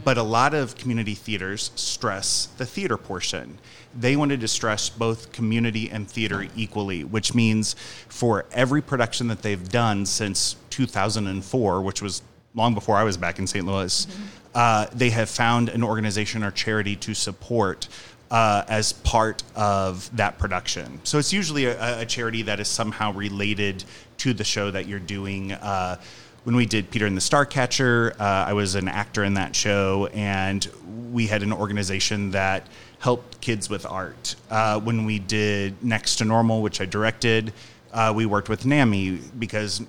But 0.03 0.17
a 0.17 0.23
lot 0.23 0.53
of 0.53 0.75
community 0.75 1.13
theaters 1.13 1.71
stress 1.75 2.47
the 2.57 2.65
theater 2.65 2.97
portion. 2.97 3.59
They 3.97 4.15
wanted 4.15 4.39
to 4.41 4.47
stress 4.47 4.89
both 4.89 5.31
community 5.31 5.89
and 5.89 6.09
theater 6.09 6.47
equally, 6.55 7.03
which 7.03 7.35
means 7.35 7.75
for 8.07 8.45
every 8.51 8.81
production 8.81 9.27
that 9.27 9.43
they've 9.43 9.69
done 9.69 10.05
since 10.05 10.55
2004, 10.71 11.81
which 11.81 12.01
was 12.01 12.23
long 12.55 12.73
before 12.73 12.97
I 12.97 13.03
was 13.03 13.17
back 13.17 13.37
in 13.37 13.45
St. 13.45 13.65
Louis, 13.65 14.07
uh, 14.55 14.87
they 14.93 15.09
have 15.11 15.29
found 15.29 15.69
an 15.69 15.83
organization 15.83 16.43
or 16.43 16.51
charity 16.51 16.95
to 16.97 17.13
support 17.13 17.87
uh, 18.33 18.65
as 18.67 18.91
part 18.91 19.43
of 19.55 20.09
that 20.17 20.39
production. 20.39 20.99
So 21.03 21.19
it's 21.19 21.31
usually 21.31 21.65
a, 21.65 21.99
a 21.99 22.05
charity 22.05 22.41
that 22.41 22.59
is 22.59 22.67
somehow 22.67 23.13
related 23.13 23.83
to 24.17 24.33
the 24.33 24.43
show 24.43 24.71
that 24.71 24.87
you're 24.87 24.99
doing. 24.99 25.51
Uh, 25.51 26.01
when 26.43 26.55
we 26.55 26.65
did 26.65 26.89
Peter 26.89 27.05
and 27.05 27.15
the 27.15 27.21
Starcatcher, 27.21 28.19
uh, 28.19 28.23
I 28.47 28.53
was 28.53 28.73
an 28.73 28.87
actor 28.87 29.23
in 29.23 29.35
that 29.35 29.55
show, 29.55 30.09
and 30.13 30.67
we 31.11 31.27
had 31.27 31.43
an 31.43 31.53
organization 31.53 32.31
that 32.31 32.65
helped 32.97 33.39
kids 33.39 33.69
with 33.69 33.85
art. 33.85 34.35
Uh, 34.49 34.79
when 34.79 35.05
we 35.05 35.19
did 35.19 35.83
Next 35.83 36.15
to 36.15 36.25
Normal, 36.25 36.63
which 36.63 36.81
I 36.81 36.85
directed, 36.85 37.53
uh, 37.93 38.11
we 38.15 38.25
worked 38.25 38.49
with 38.49 38.65
NAMI 38.65 39.19
because 39.37 39.85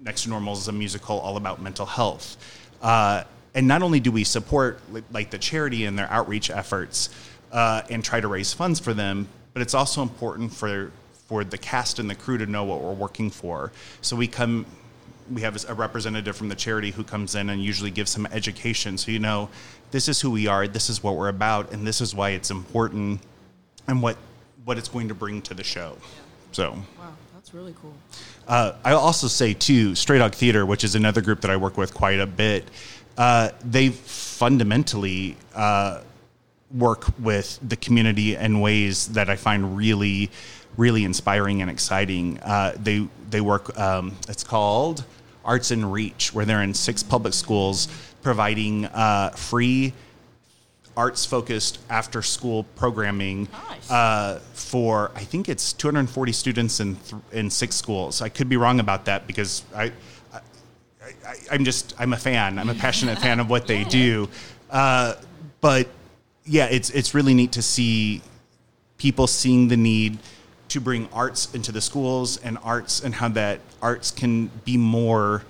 Next 0.00 0.22
to 0.22 0.30
Normal 0.30 0.54
is 0.54 0.68
a 0.68 0.72
musical 0.72 1.18
all 1.18 1.36
about 1.36 1.60
mental 1.60 1.84
health. 1.84 2.38
Uh, 2.80 3.24
and 3.54 3.68
not 3.68 3.82
only 3.82 4.00
do 4.00 4.10
we 4.10 4.24
support 4.24 4.80
like 5.12 5.30
the 5.30 5.38
charity 5.38 5.84
and 5.84 5.98
their 5.98 6.10
outreach 6.10 6.50
efforts 6.50 7.10
uh, 7.52 7.82
and 7.90 8.04
try 8.04 8.20
to 8.20 8.28
raise 8.28 8.52
funds 8.52 8.80
for 8.80 8.94
them, 8.94 9.28
but 9.52 9.62
it's 9.62 9.74
also 9.74 10.02
important 10.02 10.52
for 10.52 10.92
for 11.28 11.42
the 11.42 11.56
cast 11.56 11.98
and 11.98 12.10
the 12.10 12.14
crew 12.14 12.36
to 12.36 12.46
know 12.46 12.64
what 12.64 12.82
we're 12.82 12.92
working 12.92 13.30
for. 13.30 13.72
So 14.02 14.14
we 14.16 14.28
come 14.28 14.66
we 15.32 15.40
have 15.40 15.68
a 15.68 15.74
representative 15.74 16.36
from 16.36 16.48
the 16.48 16.54
charity 16.54 16.90
who 16.90 17.02
comes 17.02 17.34
in 17.34 17.48
and 17.48 17.62
usually 17.62 17.90
gives 17.90 18.10
some 18.10 18.26
education. 18.26 18.98
So 18.98 19.10
you 19.10 19.18
know, 19.18 19.48
this 19.90 20.08
is 20.08 20.20
who 20.20 20.30
we 20.30 20.46
are, 20.46 20.68
this 20.68 20.90
is 20.90 21.02
what 21.02 21.16
we're 21.16 21.28
about, 21.28 21.72
and 21.72 21.86
this 21.86 22.00
is 22.00 22.14
why 22.14 22.30
it's 22.30 22.50
important, 22.50 23.20
and 23.88 24.02
what 24.02 24.16
what 24.64 24.78
it's 24.78 24.88
going 24.88 25.08
to 25.08 25.14
bring 25.14 25.42
to 25.42 25.54
the 25.54 25.64
show. 25.64 25.96
So. 26.52 26.72
Wow, 26.98 27.14
that's 27.34 27.52
really 27.52 27.74
cool. 27.80 27.94
Uh, 28.46 28.72
I'll 28.84 28.98
also 28.98 29.26
say 29.26 29.54
too, 29.54 29.94
Stray 29.94 30.18
Dog 30.18 30.34
Theater, 30.34 30.64
which 30.64 30.84
is 30.84 30.94
another 30.94 31.20
group 31.20 31.40
that 31.42 31.50
I 31.50 31.56
work 31.56 31.76
with 31.76 31.94
quite 31.94 32.20
a 32.20 32.26
bit. 32.26 32.64
Uh, 33.16 33.50
they 33.64 33.90
fundamentally 33.90 35.36
uh, 35.54 36.00
work 36.76 37.06
with 37.18 37.58
the 37.66 37.76
community 37.76 38.34
in 38.36 38.60
ways 38.60 39.08
that 39.08 39.30
I 39.30 39.36
find 39.36 39.76
really, 39.76 40.30
really 40.76 41.04
inspiring 41.04 41.62
and 41.62 41.70
exciting. 41.70 42.38
Uh, 42.40 42.72
they 42.80 43.06
they 43.30 43.40
work. 43.40 43.78
Um, 43.78 44.16
it's 44.28 44.44
called 44.44 45.04
Arts 45.44 45.70
in 45.70 45.84
Reach, 45.90 46.32
where 46.34 46.44
they're 46.44 46.62
in 46.62 46.74
six 46.74 47.02
public 47.02 47.34
schools 47.34 47.88
providing 48.22 48.86
uh, 48.86 49.30
free 49.30 49.92
arts 50.96 51.26
focused 51.26 51.80
after 51.90 52.22
school 52.22 52.62
programming 52.76 53.48
Nice. 53.68 53.90
uh, 53.90 54.40
for 54.52 55.10
I 55.16 55.24
think 55.24 55.48
it's 55.48 55.72
240 55.72 56.32
students 56.32 56.78
in 56.80 56.94
th- 56.96 57.22
in 57.32 57.50
six 57.50 57.74
schools. 57.76 58.22
I 58.22 58.28
could 58.28 58.48
be 58.48 58.56
wrong 58.56 58.78
about 58.80 59.04
that 59.06 59.26
because 59.26 59.64
I, 59.74 59.86
I, 60.32 60.40
I 61.26 61.34
I'm 61.52 61.64
just 61.64 61.94
I'm 61.98 62.12
a 62.12 62.16
fan. 62.16 62.58
I'm 62.58 62.68
a 62.70 62.74
passionate 62.74 63.18
fan 63.26 63.40
of 63.40 63.50
what 63.50 63.66
they 63.66 63.84
do. 63.84 64.28
Uh, 64.70 65.14
but 65.60 65.88
yeah, 66.44 66.66
it's 66.66 66.90
it's 66.90 67.14
really 67.14 67.34
neat 67.34 67.52
to 67.52 67.62
see 67.62 68.22
people 68.98 69.26
seeing 69.26 69.68
the 69.68 69.76
need 69.76 70.18
to 70.68 70.80
bring 70.80 71.08
arts 71.12 71.54
into 71.54 71.72
the 71.72 71.80
schools 71.80 72.38
and 72.38 72.58
arts 72.62 73.02
and 73.02 73.14
how 73.14 73.28
that 73.28 73.60
arts 73.82 74.10
can 74.10 74.50
be 74.64 74.76
more 74.76 75.44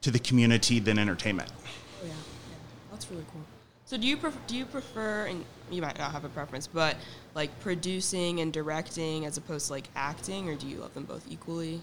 to 0.00 0.10
the 0.10 0.18
community 0.18 0.78
than 0.78 0.98
entertainment. 0.98 1.50
Oh 1.52 2.06
yeah, 2.06 2.10
yeah, 2.10 2.56
that's 2.90 3.10
really 3.10 3.24
cool. 3.32 3.42
So 3.84 3.96
do 3.96 4.06
you 4.06 4.16
pref- 4.16 4.46
do 4.46 4.56
you 4.56 4.64
prefer, 4.64 5.26
and 5.26 5.44
you 5.70 5.82
might 5.82 5.98
not 5.98 6.12
have 6.12 6.24
a 6.24 6.28
preference, 6.28 6.66
but 6.66 6.96
like 7.34 7.50
producing 7.60 8.40
and 8.40 8.52
directing 8.52 9.26
as 9.26 9.36
opposed 9.36 9.66
to 9.66 9.72
like 9.72 9.88
acting, 9.96 10.48
or 10.48 10.54
do 10.54 10.66
you 10.66 10.78
love 10.78 10.94
them 10.94 11.04
both 11.04 11.24
equally? 11.28 11.80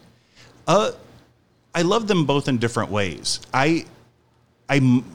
Uh, 0.68 0.92
I 1.74 1.84
love 1.84 2.08
them 2.08 2.26
both 2.26 2.48
in 2.48 2.58
different 2.58 2.92
ways. 2.92 3.40
I, 3.54 3.86
I 4.68 4.78
m- 4.78 5.06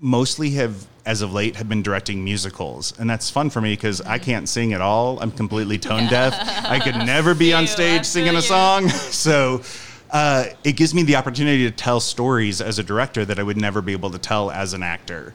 mostly 0.00 0.50
have, 0.52 0.86
as 1.06 1.22
of 1.22 1.32
late, 1.32 1.56
have 1.56 1.68
been 1.68 1.82
directing 1.82 2.22
musicals, 2.24 2.92
and 2.98 3.08
that's 3.08 3.30
fun 3.30 3.48
for 3.48 3.60
me 3.60 3.72
because 3.72 4.00
I 4.02 4.18
can't 4.18 4.48
sing 4.48 4.72
at 4.72 4.80
all. 4.80 5.20
I'm 5.20 5.30
completely 5.30 5.78
tone 5.78 6.08
deaf. 6.08 6.34
I 6.66 6.80
could 6.80 6.96
never 6.96 7.34
be 7.34 7.52
on 7.54 7.66
stage 7.78 8.04
singing 8.04 8.32
you. 8.32 8.38
a 8.38 8.42
song. 8.42 8.88
So. 9.16 9.62
Uh, 10.08 10.44
it 10.62 10.76
gives 10.76 10.94
me 10.94 11.02
the 11.02 11.16
opportunity 11.16 11.64
to 11.64 11.70
tell 11.72 11.98
stories 11.98 12.60
as 12.60 12.78
a 12.78 12.82
director 12.82 13.24
that 13.24 13.40
I 13.40 13.42
would 13.42 13.56
never 13.56 13.82
be 13.82 13.90
able 13.90 14.10
to 14.10 14.18
tell 14.18 14.52
as 14.52 14.72
an 14.72 14.84
actor, 14.84 15.34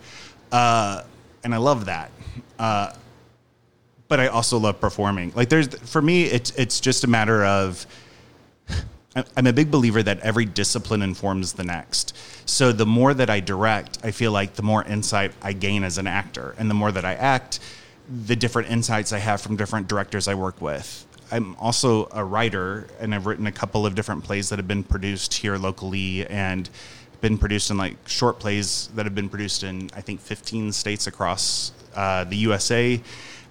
uh, 0.53 1.03
and 1.43 1.53
I 1.53 1.57
love 1.57 1.85
that. 1.85 2.09
Uh, 2.57 2.93
but 4.07 4.21
I 4.21 4.27
also 4.27 4.57
love 4.57 4.79
performing. 4.79 5.33
Like 5.35 5.49
there's 5.49 5.67
for 5.67 6.01
me, 6.01 6.23
it's 6.23 6.51
it's 6.51 6.79
just 6.79 7.03
a 7.03 7.07
matter 7.07 7.43
of 7.43 7.85
I'm 9.13 9.45
a 9.45 9.51
big 9.51 9.69
believer 9.69 10.01
that 10.03 10.19
every 10.21 10.45
discipline 10.45 11.01
informs 11.01 11.53
the 11.53 11.65
next. 11.65 12.15
So 12.45 12.71
the 12.71 12.85
more 12.85 13.13
that 13.13 13.29
I 13.29 13.41
direct, 13.41 13.97
I 14.03 14.11
feel 14.11 14.31
like 14.31 14.53
the 14.53 14.63
more 14.63 14.83
insight 14.85 15.33
I 15.41 15.51
gain 15.51 15.83
as 15.83 15.97
an 15.97 16.07
actor, 16.07 16.55
and 16.57 16.69
the 16.69 16.73
more 16.73 16.93
that 16.93 17.03
I 17.03 17.15
act, 17.15 17.59
the 18.25 18.37
different 18.37 18.69
insights 18.69 19.11
I 19.11 19.19
have 19.19 19.41
from 19.41 19.57
different 19.57 19.89
directors 19.89 20.29
I 20.29 20.35
work 20.35 20.61
with. 20.61 21.05
I'm 21.29 21.55
also 21.55 22.07
a 22.11 22.23
writer, 22.23 22.87
and 22.99 23.13
I've 23.13 23.25
written 23.25 23.47
a 23.47 23.51
couple 23.51 23.85
of 23.85 23.95
different 23.95 24.23
plays 24.23 24.49
that 24.49 24.59
have 24.59 24.67
been 24.67 24.83
produced 24.83 25.33
here 25.33 25.57
locally 25.57 26.25
and 26.27 26.69
been 27.19 27.37
produced 27.37 27.69
in 27.69 27.77
like 27.77 27.95
short 28.07 28.39
plays 28.39 28.89
that 28.95 29.05
have 29.05 29.13
been 29.13 29.29
produced 29.29 29.63
in 29.63 29.89
I 29.93 30.01
think 30.01 30.21
15 30.21 30.71
states 30.71 31.07
across 31.07 31.73
uh, 31.95 32.23
the 32.23 32.37
USA. 32.37 33.01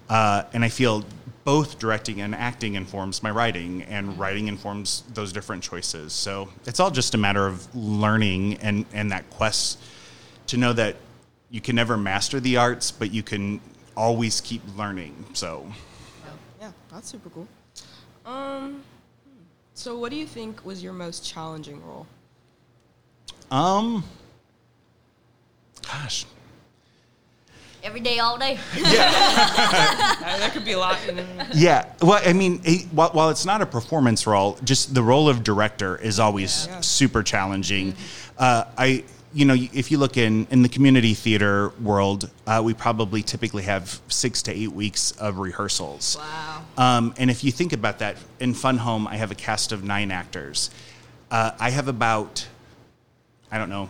Uh, 0.09 0.43
and 0.53 0.65
I 0.65 0.69
feel 0.69 1.05
both 1.43 1.79
directing 1.79 2.21
and 2.21 2.35
acting 2.35 2.75
informs 2.75 3.23
my 3.23 3.31
writing, 3.31 3.83
and 3.83 4.17
writing 4.19 4.47
informs 4.47 5.03
those 5.13 5.33
different 5.33 5.63
choices. 5.63 6.13
So 6.13 6.49
it's 6.65 6.79
all 6.79 6.91
just 6.91 7.15
a 7.15 7.17
matter 7.17 7.47
of 7.47 7.73
learning 7.75 8.57
and, 8.57 8.85
and 8.93 9.11
that 9.11 9.29
quest 9.29 9.79
to 10.47 10.57
know 10.57 10.73
that 10.73 10.95
you 11.49 11.61
can 11.61 11.75
never 11.75 11.97
master 11.97 12.39
the 12.39 12.57
arts, 12.57 12.91
but 12.91 13.11
you 13.11 13.23
can 13.23 13.59
always 13.97 14.41
keep 14.41 14.61
learning. 14.77 15.25
So 15.33 15.71
Yeah, 16.59 16.71
that's 16.91 17.09
super 17.09 17.29
cool. 17.29 17.47
Um, 18.25 18.83
so 19.73 19.97
what 19.97 20.11
do 20.11 20.17
you 20.17 20.27
think 20.27 20.63
was 20.65 20.83
your 20.83 20.93
most 20.93 21.25
challenging 21.25 21.83
role? 21.83 22.05
Um, 23.49 24.03
gosh, 25.81 26.25
Every 27.83 27.99
day, 27.99 28.19
all 28.19 28.37
day. 28.37 28.57
Uh, 30.21 30.37
that 30.37 30.51
could 30.53 30.63
be 30.63 30.73
a 30.73 30.77
lot. 30.79 30.97
Yeah. 31.53 31.85
Well, 32.01 32.21
I 32.23 32.31
mean, 32.33 32.61
it, 32.63 32.85
while, 32.91 33.09
while 33.09 33.29
it's 33.29 33.45
not 33.45 33.61
a 33.61 33.65
performance 33.65 34.27
role, 34.27 34.57
just 34.63 34.93
the 34.93 35.01
role 35.01 35.27
of 35.27 35.43
director 35.43 35.97
is 35.97 36.19
always 36.19 36.67
Yeah. 36.67 36.79
super 36.81 37.23
challenging. 37.23 37.95
Uh, 38.37 38.65
I, 38.77 39.03
you 39.33 39.45
know, 39.45 39.55
if 39.55 39.89
you 39.91 39.97
look 39.97 40.15
in 40.17 40.45
in 40.51 40.61
the 40.61 40.69
community 40.69 41.13
theater 41.15 41.69
world, 41.81 42.29
uh, 42.45 42.61
we 42.63 42.73
probably 42.73 43.23
typically 43.23 43.63
have 43.63 43.99
six 44.09 44.41
to 44.43 44.51
eight 44.51 44.71
weeks 44.71 45.11
of 45.13 45.39
rehearsals. 45.39 46.17
Wow. 46.19 46.63
Um, 46.77 47.13
and 47.17 47.31
if 47.31 47.43
you 47.43 47.51
think 47.51 47.73
about 47.73 47.99
that, 47.99 48.15
in 48.39 48.53
Fun 48.53 48.77
Home, 48.77 49.07
I 49.07 49.15
have 49.17 49.31
a 49.31 49.35
cast 49.35 49.71
of 49.71 49.83
nine 49.83 50.11
actors. 50.11 50.69
Uh, 51.31 51.51
I 51.59 51.71
have 51.71 51.87
about, 51.87 52.47
I 53.51 53.57
don't 53.57 53.69
know, 53.69 53.89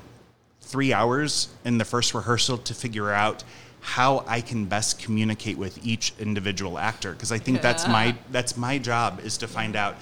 three 0.61 0.93
hours 0.93 1.49
in 1.65 1.77
the 1.77 1.85
first 1.85 2.13
rehearsal 2.13 2.57
to 2.59 2.73
figure 2.73 3.11
out 3.11 3.43
how 3.81 4.23
I 4.27 4.41
can 4.41 4.65
best 4.65 4.99
communicate 4.99 5.57
with 5.57 5.85
each 5.85 6.13
individual 6.19 6.77
actor 6.77 7.13
because 7.13 7.31
I 7.31 7.39
think 7.39 7.61
that's 7.61 7.87
my 7.87 8.15
that's 8.31 8.55
my 8.55 8.77
job 8.77 9.19
is 9.23 9.37
to 9.37 9.47
find 9.47 9.75
out 9.75 9.95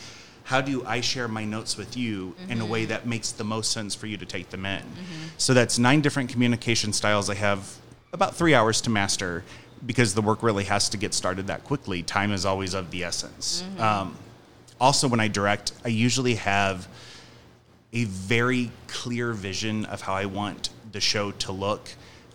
how 0.43 0.61
do 0.61 0.83
I 0.85 0.99
share 1.01 1.27
my 1.27 1.45
notes 1.45 1.77
with 1.77 1.95
you 1.95 2.35
in 2.49 2.59
a 2.59 2.65
way 2.65 2.81
mm-hmm. 2.81 2.89
that 2.89 3.05
makes 3.05 3.31
the 3.31 3.43
most 3.43 3.71
sense 3.71 3.93
for 3.93 4.07
you 4.07 4.17
to 4.17 4.25
take 4.25 4.49
them 4.49 4.65
in. 4.65 4.81
Mm-hmm. 4.81 5.27
So 5.37 5.53
that's 5.53 5.77
nine 5.77 6.01
different 6.01 6.29
communication 6.29 6.91
styles 6.91 7.29
I 7.29 7.35
have 7.35 7.77
about 8.11 8.35
3 8.35 8.55
hours 8.55 8.81
to 8.81 8.89
master 8.89 9.43
because 9.85 10.15
the 10.15 10.23
work 10.23 10.41
really 10.41 10.63
has 10.63 10.89
to 10.89 10.97
get 10.97 11.13
started 11.13 11.47
that 11.47 11.63
quickly. 11.63 12.01
Time 12.01 12.31
is 12.31 12.45
always 12.45 12.73
of 12.73 12.89
the 12.89 13.03
essence. 13.03 13.63
Mm-hmm. 13.63 13.81
Um, 13.81 14.15
also 14.81 15.07
when 15.07 15.19
I 15.19 15.27
direct, 15.27 15.71
I 15.85 15.89
usually 15.89 16.35
have 16.35 16.87
a 17.93 18.05
very 18.05 18.71
clear 18.87 19.33
vision 19.33 19.85
of 19.85 20.01
how 20.01 20.13
I 20.13 20.25
want 20.25 20.69
the 20.91 20.99
show 20.99 21.31
to 21.31 21.51
look. 21.51 21.89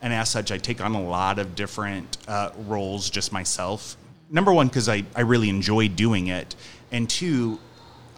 And 0.04 0.12
as 0.12 0.28
such, 0.28 0.52
I 0.52 0.58
take 0.58 0.82
on 0.82 0.94
a 0.94 1.02
lot 1.02 1.38
of 1.38 1.54
different 1.54 2.18
uh, 2.28 2.50
roles 2.66 3.08
just 3.08 3.32
myself. 3.32 3.96
Number 4.28 4.52
one, 4.52 4.68
because 4.68 4.86
I, 4.86 5.02
I 5.16 5.22
really 5.22 5.48
enjoy 5.48 5.88
doing 5.88 6.26
it. 6.26 6.54
And 6.92 7.08
two, 7.08 7.58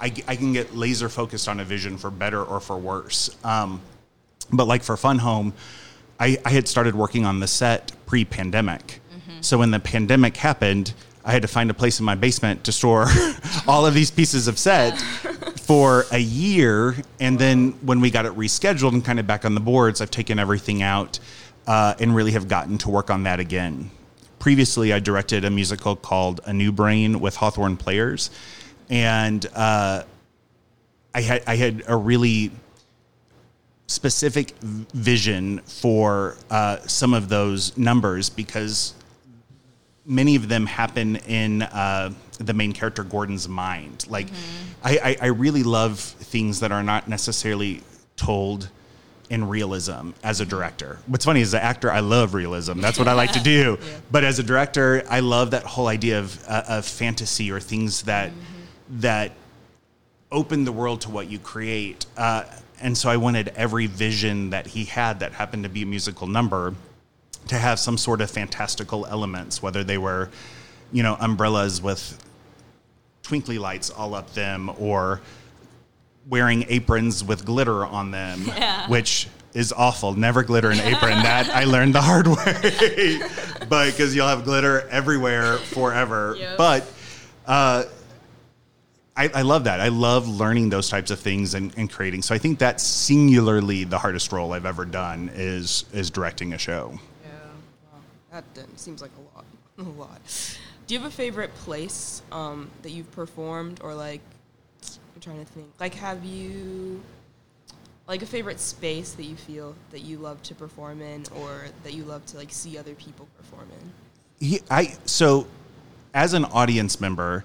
I, 0.00 0.06
I 0.26 0.34
can 0.34 0.52
get 0.52 0.74
laser 0.74 1.08
focused 1.08 1.46
on 1.48 1.60
a 1.60 1.64
vision 1.64 1.96
for 1.96 2.10
better 2.10 2.42
or 2.42 2.58
for 2.58 2.76
worse. 2.76 3.36
Um, 3.44 3.80
but 4.52 4.66
like 4.66 4.82
for 4.82 4.96
Fun 4.96 5.20
Home, 5.20 5.54
I, 6.18 6.36
I 6.44 6.50
had 6.50 6.66
started 6.66 6.96
working 6.96 7.24
on 7.24 7.38
the 7.38 7.46
set 7.46 7.92
pre 8.04 8.24
pandemic. 8.24 9.00
So 9.40 9.58
when 9.58 9.70
the 9.70 9.78
pandemic 9.78 10.36
happened, 10.36 10.92
I 11.24 11.30
had 11.30 11.42
to 11.42 11.48
find 11.48 11.70
a 11.70 11.74
place 11.74 12.00
in 12.00 12.04
my 12.04 12.16
basement 12.16 12.64
to 12.64 12.72
store 12.72 13.06
all 13.68 13.86
of 13.86 13.94
these 13.94 14.10
pieces 14.10 14.48
of 14.48 14.58
set 14.58 14.98
for 15.60 16.04
a 16.10 16.18
year. 16.18 16.96
And 17.20 17.38
then 17.38 17.72
when 17.82 18.00
we 18.00 18.10
got 18.10 18.26
it 18.26 18.32
rescheduled 18.32 18.92
and 18.92 19.04
kind 19.04 19.20
of 19.20 19.26
back 19.28 19.44
on 19.44 19.54
the 19.54 19.60
boards, 19.60 20.00
I've 20.00 20.10
taken 20.10 20.40
everything 20.40 20.82
out 20.82 21.20
uh, 21.66 21.94
and 21.98 22.14
really 22.14 22.32
have 22.32 22.48
gotten 22.48 22.78
to 22.78 22.90
work 22.90 23.10
on 23.10 23.24
that 23.24 23.40
again. 23.40 23.90
Previously, 24.38 24.92
I 24.92 25.00
directed 25.00 25.44
a 25.44 25.50
musical 25.50 25.96
called 25.96 26.40
A 26.44 26.52
New 26.52 26.72
Brain 26.72 27.20
with 27.20 27.36
Hawthorne 27.36 27.76
Players. 27.76 28.30
And 28.88 29.44
uh, 29.54 30.04
I 31.14 31.20
had 31.20 31.42
I 31.46 31.56
had 31.56 31.82
a 31.88 31.96
really 31.96 32.52
specific 33.88 34.50
vision 34.60 35.60
for 35.60 36.36
uh, 36.50 36.78
some 36.80 37.14
of 37.14 37.28
those 37.28 37.76
numbers 37.78 38.28
because 38.28 38.94
many 40.04 40.36
of 40.36 40.48
them 40.48 40.66
happen 40.66 41.16
in 41.16 41.62
uh, 41.62 42.12
the 42.38 42.52
main 42.52 42.72
character 42.72 43.02
Gordon's 43.02 43.48
mind. 43.48 44.06
Like, 44.08 44.28
I, 44.84 44.98
I, 44.98 45.16
I 45.22 45.26
really 45.28 45.62
love 45.62 45.98
things 45.98 46.60
that 46.60 46.70
are 46.70 46.82
not 46.82 47.08
necessarily 47.08 47.82
told 48.16 48.68
in 49.28 49.48
realism 49.48 50.10
as 50.22 50.40
a 50.40 50.46
director. 50.46 50.98
What's 51.06 51.24
funny 51.24 51.40
is, 51.40 51.48
as 51.48 51.54
an 51.54 51.66
actor, 51.66 51.90
I 51.90 52.00
love 52.00 52.34
realism. 52.34 52.80
That's 52.80 52.98
what 52.98 53.08
I 53.08 53.12
like 53.12 53.32
to 53.32 53.42
do. 53.42 53.78
But 54.10 54.22
as 54.24 54.38
a 54.38 54.42
director, 54.42 55.02
I 55.10 55.20
love 55.20 55.50
that 55.50 55.64
whole 55.64 55.88
idea 55.88 56.20
of, 56.20 56.44
uh, 56.46 56.62
of 56.68 56.86
fantasy 56.86 57.50
or 57.50 57.58
things 57.60 58.02
that 58.02 58.30
that 58.88 59.32
open 60.30 60.64
the 60.64 60.72
world 60.72 61.00
to 61.02 61.10
what 61.10 61.28
you 61.28 61.38
create. 61.38 62.06
Uh, 62.16 62.44
and 62.80 62.96
so 62.96 63.08
I 63.08 63.16
wanted 63.16 63.48
every 63.56 63.86
vision 63.86 64.50
that 64.50 64.66
he 64.66 64.84
had 64.84 65.20
that 65.20 65.32
happened 65.32 65.64
to 65.64 65.68
be 65.68 65.82
a 65.82 65.86
musical 65.86 66.26
number 66.26 66.74
to 67.48 67.56
have 67.56 67.78
some 67.78 67.96
sort 67.96 68.20
of 68.20 68.30
fantastical 68.30 69.06
elements, 69.06 69.62
whether 69.62 69.84
they 69.84 69.98
were, 69.98 70.30
you 70.92 71.02
know, 71.02 71.16
umbrellas 71.20 71.80
with 71.80 72.22
twinkly 73.22 73.58
lights 73.58 73.90
all 73.90 74.14
up 74.14 74.32
them 74.34 74.70
or 74.78 75.20
wearing 76.28 76.64
aprons 76.68 77.22
with 77.24 77.44
glitter 77.44 77.84
on 77.86 78.10
them, 78.10 78.42
Yeah. 78.46 78.88
which 78.88 79.28
is 79.54 79.72
awful. 79.72 80.12
Never 80.14 80.42
glitter 80.42 80.70
an 80.70 80.80
apron. 80.80 81.22
that 81.22 81.48
I 81.50 81.64
learned 81.64 81.94
the 81.94 82.02
hard 82.02 82.26
way. 82.26 83.20
but 83.68 83.90
because 83.90 84.14
you'll 84.14 84.26
have 84.28 84.44
glitter 84.44 84.86
everywhere 84.88 85.56
forever. 85.58 86.36
Yep. 86.40 86.56
But 86.58 86.92
uh, 87.46 87.84
I, 89.16 89.28
I 89.34 89.42
love 89.42 89.64
that. 89.64 89.80
I 89.80 89.88
love 89.88 90.28
learning 90.28 90.68
those 90.68 90.90
types 90.90 91.10
of 91.10 91.18
things 91.18 91.54
and, 91.54 91.72
and 91.78 91.90
creating. 91.90 92.20
So 92.22 92.34
I 92.34 92.38
think 92.38 92.58
that's 92.58 92.82
singularly 92.82 93.84
the 93.84 93.98
hardest 93.98 94.30
role 94.32 94.52
I've 94.52 94.66
ever 94.66 94.84
done 94.84 95.30
is 95.34 95.84
is 95.94 96.10
directing 96.10 96.52
a 96.52 96.58
show. 96.58 96.98
Yeah. 97.24 97.30
Wow. 98.32 98.42
That 98.54 98.78
seems 98.78 99.00
like 99.00 99.12
a 99.16 99.36
lot. 99.36 99.44
A 99.78 99.82
lot. 99.98 100.20
Do 100.86 100.94
you 100.94 101.00
have 101.00 101.08
a 101.08 101.14
favorite 101.14 101.54
place 101.54 102.20
um, 102.30 102.70
that 102.82 102.90
you've 102.90 103.10
performed 103.12 103.80
or 103.82 103.94
like 103.94 104.20
trying 105.26 105.44
to 105.44 105.52
think. 105.52 105.66
Like 105.80 105.94
have 105.94 106.24
you 106.24 107.02
like 108.06 108.22
a 108.22 108.26
favorite 108.26 108.60
space 108.60 109.12
that 109.14 109.24
you 109.24 109.34
feel 109.34 109.74
that 109.90 110.00
you 110.00 110.18
love 110.18 110.40
to 110.44 110.54
perform 110.54 111.02
in 111.02 111.24
or 111.34 111.66
that 111.82 111.92
you 111.94 112.04
love 112.04 112.24
to 112.26 112.36
like 112.36 112.52
see 112.52 112.78
other 112.78 112.94
people 112.94 113.26
perform 113.36 113.68
in? 113.80 114.46
He, 114.46 114.60
I 114.70 114.94
so 115.04 115.48
as 116.14 116.32
an 116.32 116.44
audience 116.44 117.00
member, 117.00 117.44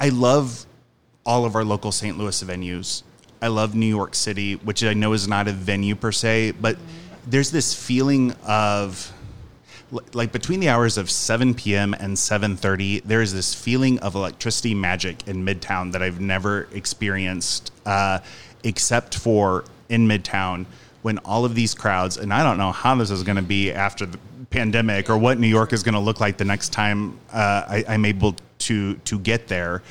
I 0.00 0.08
love 0.08 0.64
all 1.26 1.44
of 1.44 1.54
our 1.54 1.64
local 1.64 1.92
St. 1.92 2.16
Louis 2.16 2.42
venues. 2.42 3.02
I 3.42 3.48
love 3.48 3.74
New 3.74 3.86
York 3.86 4.14
City, 4.14 4.54
which 4.56 4.82
I 4.82 4.94
know 4.94 5.12
is 5.12 5.28
not 5.28 5.46
a 5.46 5.52
venue 5.52 5.94
per 5.94 6.10
se, 6.10 6.52
but 6.52 6.76
mm-hmm. 6.76 7.30
there's 7.30 7.50
this 7.50 7.74
feeling 7.74 8.32
of 8.46 9.12
like 10.14 10.32
between 10.32 10.60
the 10.60 10.68
hours 10.68 10.96
of 10.96 11.10
7 11.10 11.54
p.m. 11.54 11.94
and 11.94 12.16
7:30, 12.16 13.02
there 13.04 13.20
is 13.20 13.34
this 13.34 13.54
feeling 13.54 13.98
of 14.00 14.14
electricity 14.14 14.74
magic 14.74 15.26
in 15.28 15.44
Midtown 15.44 15.92
that 15.92 16.02
I've 16.02 16.20
never 16.20 16.68
experienced, 16.72 17.72
uh, 17.84 18.20
except 18.64 19.16
for 19.16 19.64
in 19.88 20.08
Midtown 20.08 20.66
when 21.02 21.18
all 21.18 21.44
of 21.44 21.54
these 21.54 21.74
crowds. 21.74 22.16
And 22.16 22.32
I 22.32 22.42
don't 22.42 22.58
know 22.58 22.72
how 22.72 22.94
this 22.94 23.10
is 23.10 23.22
going 23.22 23.36
to 23.36 23.42
be 23.42 23.72
after 23.72 24.06
the 24.06 24.18
pandemic 24.50 25.10
or 25.10 25.18
what 25.18 25.38
New 25.38 25.48
York 25.48 25.72
is 25.72 25.82
going 25.82 25.94
to 25.94 26.00
look 26.00 26.20
like 26.20 26.36
the 26.36 26.44
next 26.44 26.70
time 26.70 27.18
uh, 27.32 27.64
I, 27.68 27.84
I'm 27.88 28.04
able 28.04 28.36
to 28.60 28.94
to 28.94 29.18
get 29.18 29.48
there, 29.48 29.82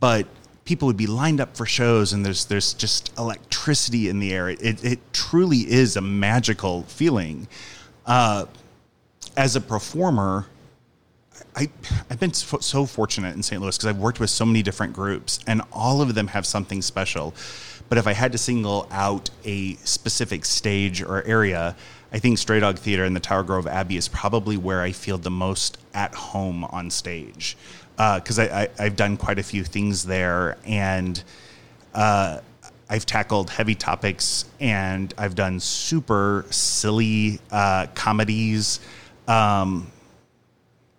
but 0.00 0.26
people 0.64 0.86
would 0.86 0.96
be 0.96 1.06
lined 1.06 1.40
up 1.40 1.56
for 1.56 1.66
shows 1.66 2.12
and 2.12 2.24
there's 2.24 2.46
there's 2.46 2.74
just 2.74 3.16
electricity 3.18 4.08
in 4.08 4.18
the 4.18 4.32
air 4.32 4.48
it, 4.48 4.84
it 4.84 4.98
truly 5.12 5.58
is 5.58 5.96
a 5.96 6.00
magical 6.00 6.82
feeling 6.82 7.46
uh, 8.04 8.44
as 9.36 9.56
a 9.56 9.60
performer, 9.60 10.46
I, 11.54 11.68
I've 12.10 12.18
been 12.18 12.32
so, 12.32 12.86
fortunate 12.86 13.34
in 13.34 13.42
St. 13.42 13.60
Louis 13.60 13.76
because 13.76 13.86
I've 13.86 13.98
worked 13.98 14.20
with 14.20 14.30
so 14.30 14.46
many 14.46 14.62
different 14.62 14.92
groups, 14.92 15.40
and 15.46 15.62
all 15.72 16.00
of 16.00 16.14
them 16.14 16.28
have 16.28 16.46
something 16.46 16.80
special. 16.82 17.34
But 17.88 17.98
if 17.98 18.06
I 18.06 18.12
had 18.12 18.32
to 18.32 18.38
single 18.38 18.88
out 18.90 19.30
a 19.44 19.74
specific 19.76 20.44
stage 20.44 21.02
or 21.02 21.22
area, 21.24 21.76
I 22.12 22.18
think 22.18 22.38
Stray 22.38 22.60
Dog 22.60 22.78
Theater 22.78 23.04
and 23.04 23.14
the 23.14 23.20
Tower 23.20 23.42
Grove 23.42 23.66
Abbey 23.66 23.96
is 23.96 24.08
probably 24.08 24.56
where 24.56 24.80
I 24.80 24.92
feel 24.92 25.18
the 25.18 25.30
most 25.30 25.78
at 25.94 26.14
home 26.14 26.64
on 26.64 26.90
stage. 26.90 27.56
Because 27.96 28.38
I, 28.38 28.62
I, 28.62 28.68
I've 28.78 28.96
done 28.96 29.16
quite 29.16 29.38
a 29.38 29.42
few 29.42 29.64
things 29.64 30.04
there, 30.04 30.56
and 30.66 31.22
uh, 31.94 32.40
I've 32.88 33.06
tackled 33.06 33.50
heavy 33.50 33.74
topics 33.74 34.44
and 34.60 35.12
I've 35.18 35.34
done 35.34 35.58
super 35.58 36.44
silly 36.50 37.40
uh, 37.50 37.86
comedies. 37.94 38.80
Um, 39.28 39.90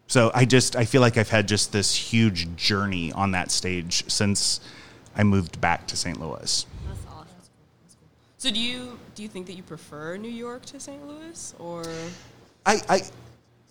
so 0.08 0.32
I 0.34 0.46
just 0.46 0.76
I 0.76 0.86
feel 0.86 1.02
like 1.02 1.18
I've 1.18 1.30
had 1.30 1.48
just 1.48 1.72
this 1.72 1.94
huge 1.94 2.56
journey 2.56 3.12
on 3.12 3.32
that 3.32 3.52
stage 3.52 4.10
since 4.10 4.62
I 5.16 5.24
moved 5.24 5.60
back 5.60 5.88
to 5.88 5.98
St. 5.98 6.20
Louis. 6.20 6.66
That's 6.88 7.06
awesome. 7.08 7.28
So 8.38 8.52
do 8.52 8.60
you 8.60 8.98
do 9.16 9.24
you 9.24 9.30
think 9.30 9.48
that 9.48 9.54
you 9.54 9.64
prefer 9.64 10.16
New 10.18 10.30
York 10.30 10.66
to 10.68 10.80
St. 10.80 11.06
Louis 11.08 11.56
or 11.60 11.84
I, 12.66 12.82
I 12.88 13.02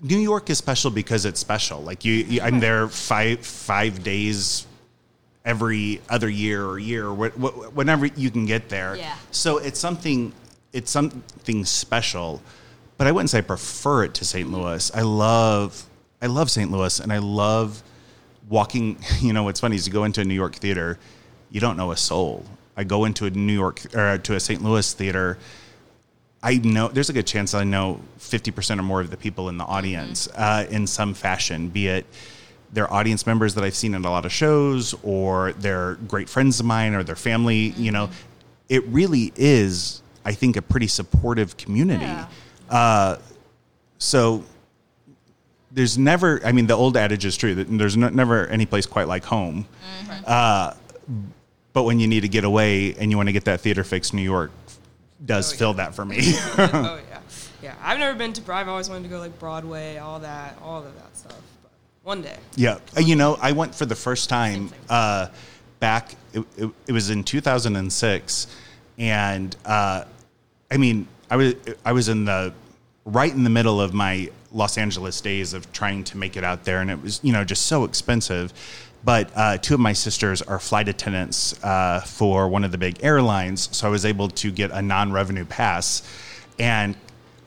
New 0.03 0.19
York 0.19 0.51
is 0.51 0.59
special 0.59 0.91
because 0.91 1.25
it's 1.25 1.41
special. 1.41 1.81
Like 1.83 2.05
you, 2.05 2.13
you 2.15 2.41
I'm 2.43 2.61
there 2.61 2.89
five 2.89 3.45
five 3.47 4.03
days 4.03 4.67
every 5.45 6.01
other 6.11 6.29
year 6.29 6.67
or 6.67 6.79
year, 6.79 7.09
wh- 7.15 7.33
wh- 7.33 7.75
whenever 7.75 8.05
you 8.07 8.31
can 8.31 8.45
get 8.45 8.69
there. 8.69 8.97
Yeah. 8.97 9.17
So 9.31 9.59
it's 9.59 9.79
something 9.79 10.33
it's 10.73 10.91
something 10.91 11.65
special, 11.65 12.43
but 12.99 13.07
I 13.07 13.13
wouldn't 13.13 13.31
say 13.31 13.39
I 13.39 13.43
prefer 13.43 14.05
it 14.05 14.15
to 14.15 14.25
St. 14.25 14.51
Louis. 14.51 14.91
I 14.95 15.03
love 15.03 15.85
I 16.21 16.27
love 16.27 16.51
St. 16.51 16.71
Louis, 16.71 16.99
and 17.01 17.13
I 17.13 17.19
love 17.19 17.83
walking. 18.49 18.99
You 19.21 19.33
know, 19.33 19.43
what's 19.43 19.61
funny 19.61 19.77
is 19.77 19.87
you 19.87 19.93
go 19.93 20.05
into 20.05 20.21
a 20.21 20.25
New 20.25 20.35
York 20.35 20.55
theater, 20.57 20.99
you 21.51 21.61
don't 21.61 21.77
know 21.77 21.91
a 21.91 21.97
soul. 21.97 22.45
I 22.77 22.85
go 22.85 23.05
into 23.05 23.27
a 23.27 23.31
New 23.31 23.53
York 23.53 23.95
or 23.95 24.19
to 24.19 24.35
a 24.35 24.41
St. 24.41 24.63
Louis 24.63 24.93
theater. 24.93 25.39
I 26.43 26.59
know 26.59 26.89
there's 26.89 27.09
a 27.09 27.15
good 27.15 27.27
chance 27.27 27.55
I 27.55 27.65
know 27.65 28.01
50% 28.19 28.79
or 28.79 28.83
more 28.83 29.01
of 29.01 29.11
the 29.11 29.17
people 29.17 29.49
in 29.49 29.57
the 29.57 29.65
audience 29.65 30.29
uh, 30.37 30.67
in 30.71 30.87
some 30.87 31.15
fashion, 31.15 31.69
be 31.69 31.89
it 31.89 32.07
they're 32.73 32.93
audience 32.93 33.27
members 33.27 33.55
that 33.55 33.65
I've 33.65 33.75
seen 33.75 33.95
in 33.95 34.05
a 34.05 34.11
lot 34.11 34.27
of 34.27 34.33
shows 34.33 34.95
or 35.03 35.53
they're 35.53 35.95
great 36.09 36.29
friends 36.29 36.61
of 36.61 36.67
mine 36.67 36.95
or 36.95 37.03
their 37.03 37.17
family. 37.17 37.71
You 37.77 37.93
know, 37.93 38.11
it 38.69 38.85
really 38.87 39.33
is, 39.37 40.03
I 40.25 40.33
think, 40.33 40.57
a 40.57 40.63
pretty 40.63 40.89
supportive 40.89 41.57
community. 41.57 42.05
Yeah. 42.05 42.27
Uh, 42.71 43.17
so 43.99 44.45
there's 45.73 45.97
never, 45.99 46.41
I 46.45 46.53
mean, 46.53 46.67
the 46.67 46.75
old 46.75 46.97
adage 46.97 47.25
is 47.25 47.37
true 47.37 47.55
that 47.57 47.65
there's 47.79 47.97
no, 47.97 48.09
never 48.09 48.47
any 48.49 48.67
place 48.67 48.87
quite 48.87 49.09
like 49.09 49.25
home. 49.25 49.67
Uh, 50.27 50.75
but 51.73 51.83
when 51.85 52.01
you 52.01 52.07
need 52.07 52.21
to 52.23 52.29
get 52.29 52.45
away 52.45 52.95
and 52.95 53.11
you 53.11 53.17
want 53.17 53.29
to 53.29 53.33
get 53.33 53.45
that 53.45 53.61
theater 53.61 53.85
fix, 53.85 54.13
New 54.13 54.23
York 54.23 54.51
does 55.25 55.51
Oh, 55.51 55.55
yeah. 55.55 55.59
fill 55.59 55.75
that 55.75 55.95
for 55.95 56.05
me. 56.05 56.19
oh 56.59 57.01
yeah, 57.11 57.21
yeah. 57.63 57.75
I've 57.83 57.99
never 57.99 58.17
been 58.17 58.33
to. 58.35 58.53
I've 58.53 58.69
always 58.69 58.89
wanted 58.89 59.05
to 59.05 59.09
go 59.11 59.19
like 59.19 59.39
Broadway, 59.39 59.97
all 59.99 60.19
that, 60.21 60.57
all 60.63 60.79
of 60.85 60.95
that 60.95 61.17
stuff. 61.17 61.37
But 61.63 61.71
one 62.03 62.23
day. 62.23 62.37
yeah, 62.55 62.79
Uh, 62.97 63.01
you 63.01 63.17
know, 63.17 63.37
I 63.41 63.53
went 63.53 63.75
for 63.75 63.85
the 63.87 63.95
first 63.97 64.29
time 64.31 64.71
uh, 64.89 65.29
back. 65.81 66.15
It, 66.33 66.45
it, 66.57 66.71
it 66.89 66.93
was 66.93 67.11
in 67.11 67.25
2006, 67.25 68.47
and 68.99 69.57
uh, 69.65 70.05
I 70.71 70.77
mean, 70.79 71.07
I 71.31 71.37
was 71.37 71.55
I 71.85 71.93
was 71.93 72.09
in 72.09 72.25
the 72.25 72.53
right 73.05 73.33
in 73.33 73.45
the 73.45 73.51
middle 73.51 73.81
of 73.81 73.95
my 73.95 74.31
Los 74.53 74.79
Angeles 74.79 75.21
days 75.21 75.53
of 75.53 75.73
trying 75.73 76.05
to 76.05 76.17
make 76.17 76.37
it 76.37 76.45
out 76.45 76.65
there, 76.65 76.81
and 76.81 76.91
it 76.91 77.03
was 77.03 77.21
you 77.23 77.33
know 77.33 77.45
just 77.45 77.67
so 77.67 77.85
expensive. 77.85 78.53
But 79.05 79.31
uh, 79.37 79.59
two 79.59 79.75
of 79.75 79.81
my 79.81 79.93
sisters 79.93 80.43
are 80.43 80.59
flight 80.59 80.89
attendants 80.89 81.63
uh, 81.63 82.01
for 82.01 82.49
one 82.49 82.65
of 82.65 82.73
the 82.73 82.79
big 82.79 83.05
airlines, 83.05 83.69
so 83.77 83.87
I 83.87 83.91
was 83.91 84.05
able 84.05 84.29
to 84.29 84.51
get 84.51 84.73
a 84.73 84.83
non-revenue 84.83 85.45
pass, 85.45 86.03
and 86.59 86.97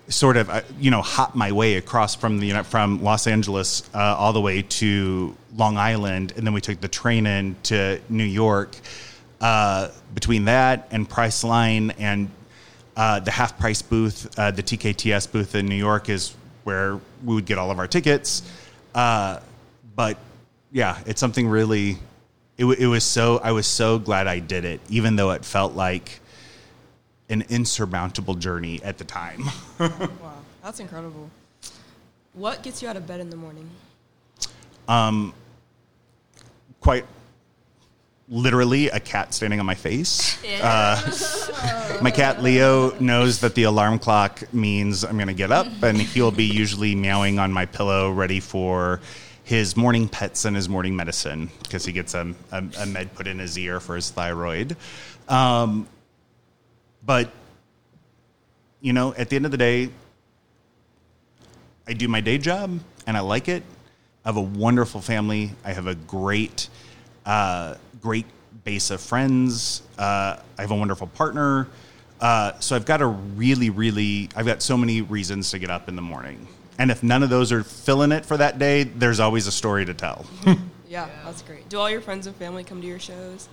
sort 0.08 0.38
of 0.38 0.50
uh, 0.50 0.62
you 0.80 0.92
know 0.92 1.02
hop 1.02 1.36
my 1.36 1.52
way 1.52 1.76
across 1.76 2.16
from 2.16 2.40
the 2.40 2.48
you 2.48 2.54
know, 2.54 2.64
from 2.64 3.04
Los 3.04 3.28
Angeles 3.28 3.90
uh, 3.94 4.16
all 4.18 4.34
the 4.34 4.42
way 4.42 4.62
to 4.62 5.36
Long 5.56 5.78
Island, 5.78 6.34
and 6.36 6.46
then 6.46 6.54
we 6.54 6.62
took 6.62 6.82
the 6.82 6.88
train 6.88 7.26
in 7.26 7.56
to 7.64 8.00
New 8.10 8.24
York. 8.24 8.76
Uh, 9.42 9.90
between 10.14 10.46
that 10.46 10.90
and 10.92 11.10
Priceline 11.10 11.96
and 11.98 12.30
uh, 13.00 13.18
the 13.18 13.32
half 13.32 13.58
price 13.58 13.82
booth, 13.82 14.28
uh, 14.38 14.52
the 14.52 14.62
TKTS 14.62 15.32
booth 15.32 15.56
in 15.56 15.68
New 15.68 15.76
York 15.76 16.10
is 16.10 16.36
where 16.66 17.00
we 17.24 17.34
would 17.36 17.46
get 17.46 17.58
all 17.58 17.72
of 17.72 17.80
our 17.80 17.88
tickets. 17.88 18.44
Uh, 18.94 19.40
but 19.96 20.18
yeah, 20.74 21.00
it's 21.06 21.22
something 21.22 21.48
really. 21.48 21.98
It, 22.58 22.66
it 22.66 22.88
was 22.88 23.06
so. 23.06 23.38
I 23.38 23.54
was 23.54 23.68
so 23.68 24.00
glad 24.00 24.28
I 24.28 24.40
did 24.40 24.66
it, 24.66 24.82
even 24.90 25.16
though 25.16 25.32
it 25.32 25.46
felt 25.46 25.76
like 25.76 26.20
an 27.30 27.46
insurmountable 27.48 28.36
journey 28.36 28.82
at 28.84 28.98
the 28.98 29.06
time. 29.06 29.44
Wow, 29.80 30.34
that's 30.62 30.82
incredible. 30.82 31.30
What 32.34 32.64
gets 32.64 32.82
you 32.82 32.90
out 32.90 32.98
of 32.98 33.08
bed 33.08 33.22
in 33.22 33.30
the 33.30 33.38
morning? 33.38 33.70
Um, 34.90 35.34
Quite 36.82 37.06
literally, 38.30 38.90
a 38.90 39.00
cat 39.00 39.34
standing 39.34 39.60
on 39.60 39.66
my 39.66 39.76
face. 39.76 40.38
Uh, 40.62 42.00
my 42.02 42.12
cat 42.12 42.42
Leo 42.44 42.98
knows 43.00 43.40
that 43.42 43.56
the 43.56 43.64
alarm 43.64 44.00
clock 44.00 44.54
means 44.54 45.04
I'm 45.04 45.18
going 45.18 45.28
to 45.28 45.34
get 45.34 45.52
up, 45.52 45.68
and 45.82 46.00
he'll 46.00 46.32
be 46.32 46.46
usually 46.46 46.96
meowing 46.96 47.40
on 47.40 47.52
my 47.52 47.66
pillow, 47.66 48.12
ready 48.12 48.40
for 48.40 49.02
his 49.44 49.76
morning 49.76 50.08
pets 50.08 50.46
and 50.46 50.56
his 50.56 50.70
morning 50.70 50.96
medicine 50.96 51.50
because 51.64 51.84
he 51.84 51.92
gets 51.92 52.14
a, 52.14 52.36
a, 52.52 52.64
a 52.82 52.86
med 52.86 53.12
put 53.16 53.26
in 53.26 53.40
his 53.40 53.58
ear 53.58 53.80
for 53.80 53.96
his 53.96 54.12
thyroid. 54.12 54.78
Um, 55.28 55.88
but 57.04 57.32
you 58.80 58.94
know, 58.94 59.14
at 59.16 59.30
the 59.30 59.36
end 59.36 59.46
of 59.46 59.52
the 59.52 59.58
day, 59.58 59.90
I 61.88 61.94
do 61.94 62.08
my 62.08 62.22
day 62.22 62.38
job 62.38 62.80
and 63.08 63.18
I 63.18 63.22
like 63.22 63.48
it. 63.48 63.64
I 64.24 64.30
have 64.30 64.38
a 64.38 64.42
wonderful 64.42 65.02
family. 65.02 65.52
I 65.66 65.74
have 65.74 65.88
a 65.88 65.96
great, 65.96 66.70
uh, 67.26 67.76
great 68.02 68.26
base 68.64 68.92
of 68.92 69.02
friends. 69.02 69.82
Uh, 69.98 70.38
I 70.58 70.62
have 70.62 70.72
a 70.72 70.76
wonderful 70.76 71.08
partner. 71.08 71.68
Uh, 72.20 72.58
so 72.60 72.76
I've 72.76 72.86
got 72.86 73.02
a 73.02 73.08
really, 73.08 73.70
really, 73.70 74.30
I've 74.36 74.46
got 74.46 74.62
so 74.62 74.76
many 74.76 75.02
reasons 75.02 75.52
to 75.52 75.60
get 75.60 75.70
up 75.70 75.88
in 75.88 75.96
the 75.96 76.02
morning. 76.02 76.48
And 76.78 76.92
if 76.92 77.04
none 77.04 77.24
of 77.24 77.30
those 77.30 77.52
are 77.52 77.64
filling 77.64 78.12
it 78.12 78.26
for 78.26 78.38
that 78.38 78.60
day, 78.60 78.84
there's 78.84 79.20
always 79.20 79.48
a 79.48 79.52
story 79.52 79.86
to 79.86 79.94
tell. 79.94 80.26
Yeah, 80.90 81.08
that's 81.24 81.44
great. 81.44 81.70
Do 81.70 81.78
all 81.78 81.88
your 81.88 82.02
friends 82.02 82.26
and 82.26 82.36
family 82.36 82.64
come 82.64 82.82
to 82.82 82.88
your 82.88 82.98
shows? 82.98 83.48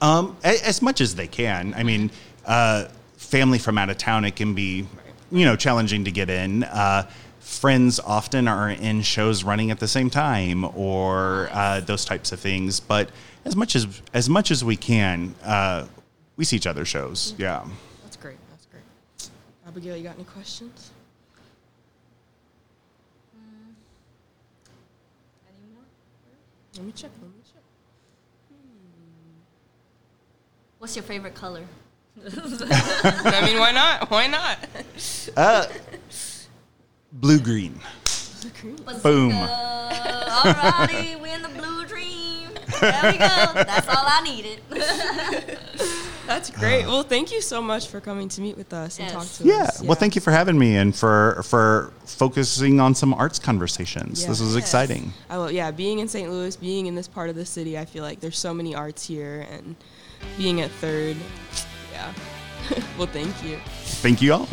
Um, 0.00 0.36
a- 0.44 0.64
as 0.64 0.80
much 0.80 1.00
as 1.00 1.16
they 1.16 1.26
can. 1.26 1.74
I 1.74 1.82
mean, 1.82 2.12
uh, 2.46 2.84
family 3.16 3.58
from 3.58 3.76
out 3.76 3.90
of 3.90 3.98
town, 3.98 4.24
it 4.24 4.36
can 4.36 4.54
be, 4.54 4.86
you 5.32 5.44
know, 5.44 5.56
challenging 5.56 6.04
to 6.04 6.12
get 6.12 6.30
in. 6.30 6.62
Uh, 6.62 7.10
friends 7.40 7.98
often 7.98 8.46
are 8.46 8.70
in 8.70 9.02
shows 9.02 9.42
running 9.42 9.72
at 9.72 9.80
the 9.80 9.88
same 9.88 10.10
time, 10.10 10.64
or 10.78 11.48
uh, 11.50 11.80
those 11.80 12.04
types 12.04 12.30
of 12.30 12.38
things. 12.38 12.78
But 12.78 13.10
as 13.44 13.56
much 13.56 13.76
as 13.76 14.02
as 14.12 14.28
much 14.28 14.50
as 14.50 14.64
we 14.64 14.76
can, 14.76 15.34
uh, 15.44 15.86
we 16.36 16.44
see 16.44 16.56
each 16.56 16.66
other 16.66 16.84
shows. 16.84 17.32
Mm-hmm. 17.32 17.42
Yeah. 17.42 17.64
That's 18.02 18.16
great. 18.16 18.36
That's 18.50 18.66
great. 18.66 18.82
Abigail, 19.66 19.96
you 19.96 20.04
got 20.04 20.14
any 20.16 20.24
questions? 20.24 20.90
Any 25.46 25.74
more? 25.74 25.84
Let 26.76 26.84
me 26.84 26.92
check. 26.92 27.10
Let 27.20 27.30
me 27.30 27.36
check. 27.44 27.62
What's 30.78 30.96
your 30.96 31.02
favorite 31.02 31.34
color? 31.34 31.64
I 32.24 33.42
mean, 33.44 33.58
why 33.58 33.72
not? 33.72 34.10
Why 34.10 34.26
not? 34.26 34.58
Uh, 35.36 35.66
blue 37.12 37.38
green. 37.38 37.78
Boom. 39.02 39.32
Alrighty, 39.32 41.19
There 42.80 43.12
we 43.12 43.18
go. 43.18 43.52
That's 43.54 43.88
all 43.88 44.04
I 44.06 44.20
needed. 44.24 44.60
That's 46.26 46.48
great. 46.50 46.86
Well, 46.86 47.02
thank 47.02 47.32
you 47.32 47.40
so 47.40 47.60
much 47.60 47.88
for 47.88 48.00
coming 48.00 48.28
to 48.28 48.40
meet 48.40 48.56
with 48.56 48.72
us 48.72 48.98
and 49.00 49.08
Yes. 49.10 49.14
talk 49.14 49.26
to 49.38 49.44
Yeah. 49.48 49.62
us. 49.64 49.80
Yeah. 49.82 49.88
Well, 49.88 49.96
thank 49.98 50.14
you 50.14 50.20
for 50.20 50.30
having 50.30 50.56
me 50.58 50.76
and 50.76 50.94
for 50.94 51.42
for 51.44 51.92
focusing 52.06 52.78
on 52.78 52.94
some 52.94 53.12
arts 53.14 53.38
conversations. 53.40 54.22
Yeah. 54.22 54.28
This 54.28 54.40
was 54.40 54.54
Yes. 54.54 54.62
exciting. 54.64 55.12
I 55.28 55.36
love, 55.36 55.52
yeah, 55.52 55.70
being 55.72 55.98
in 55.98 56.08
St. 56.08 56.30
Louis, 56.30 56.54
being 56.56 56.86
in 56.86 56.94
this 56.94 57.08
part 57.08 57.30
of 57.30 57.36
the 57.36 57.44
city, 57.46 57.76
I 57.78 57.84
feel 57.84 58.04
like 58.04 58.20
there's 58.20 58.38
so 58.38 58.54
many 58.54 58.74
arts 58.76 59.04
here, 59.06 59.44
and 59.50 59.74
being 60.38 60.60
at 60.60 60.70
Third, 60.80 61.16
yeah. 61.92 62.12
well, 62.98 63.08
thank 63.08 63.42
you. 63.42 63.58
Thank 64.02 64.22
you 64.22 64.34
all. 64.34 64.48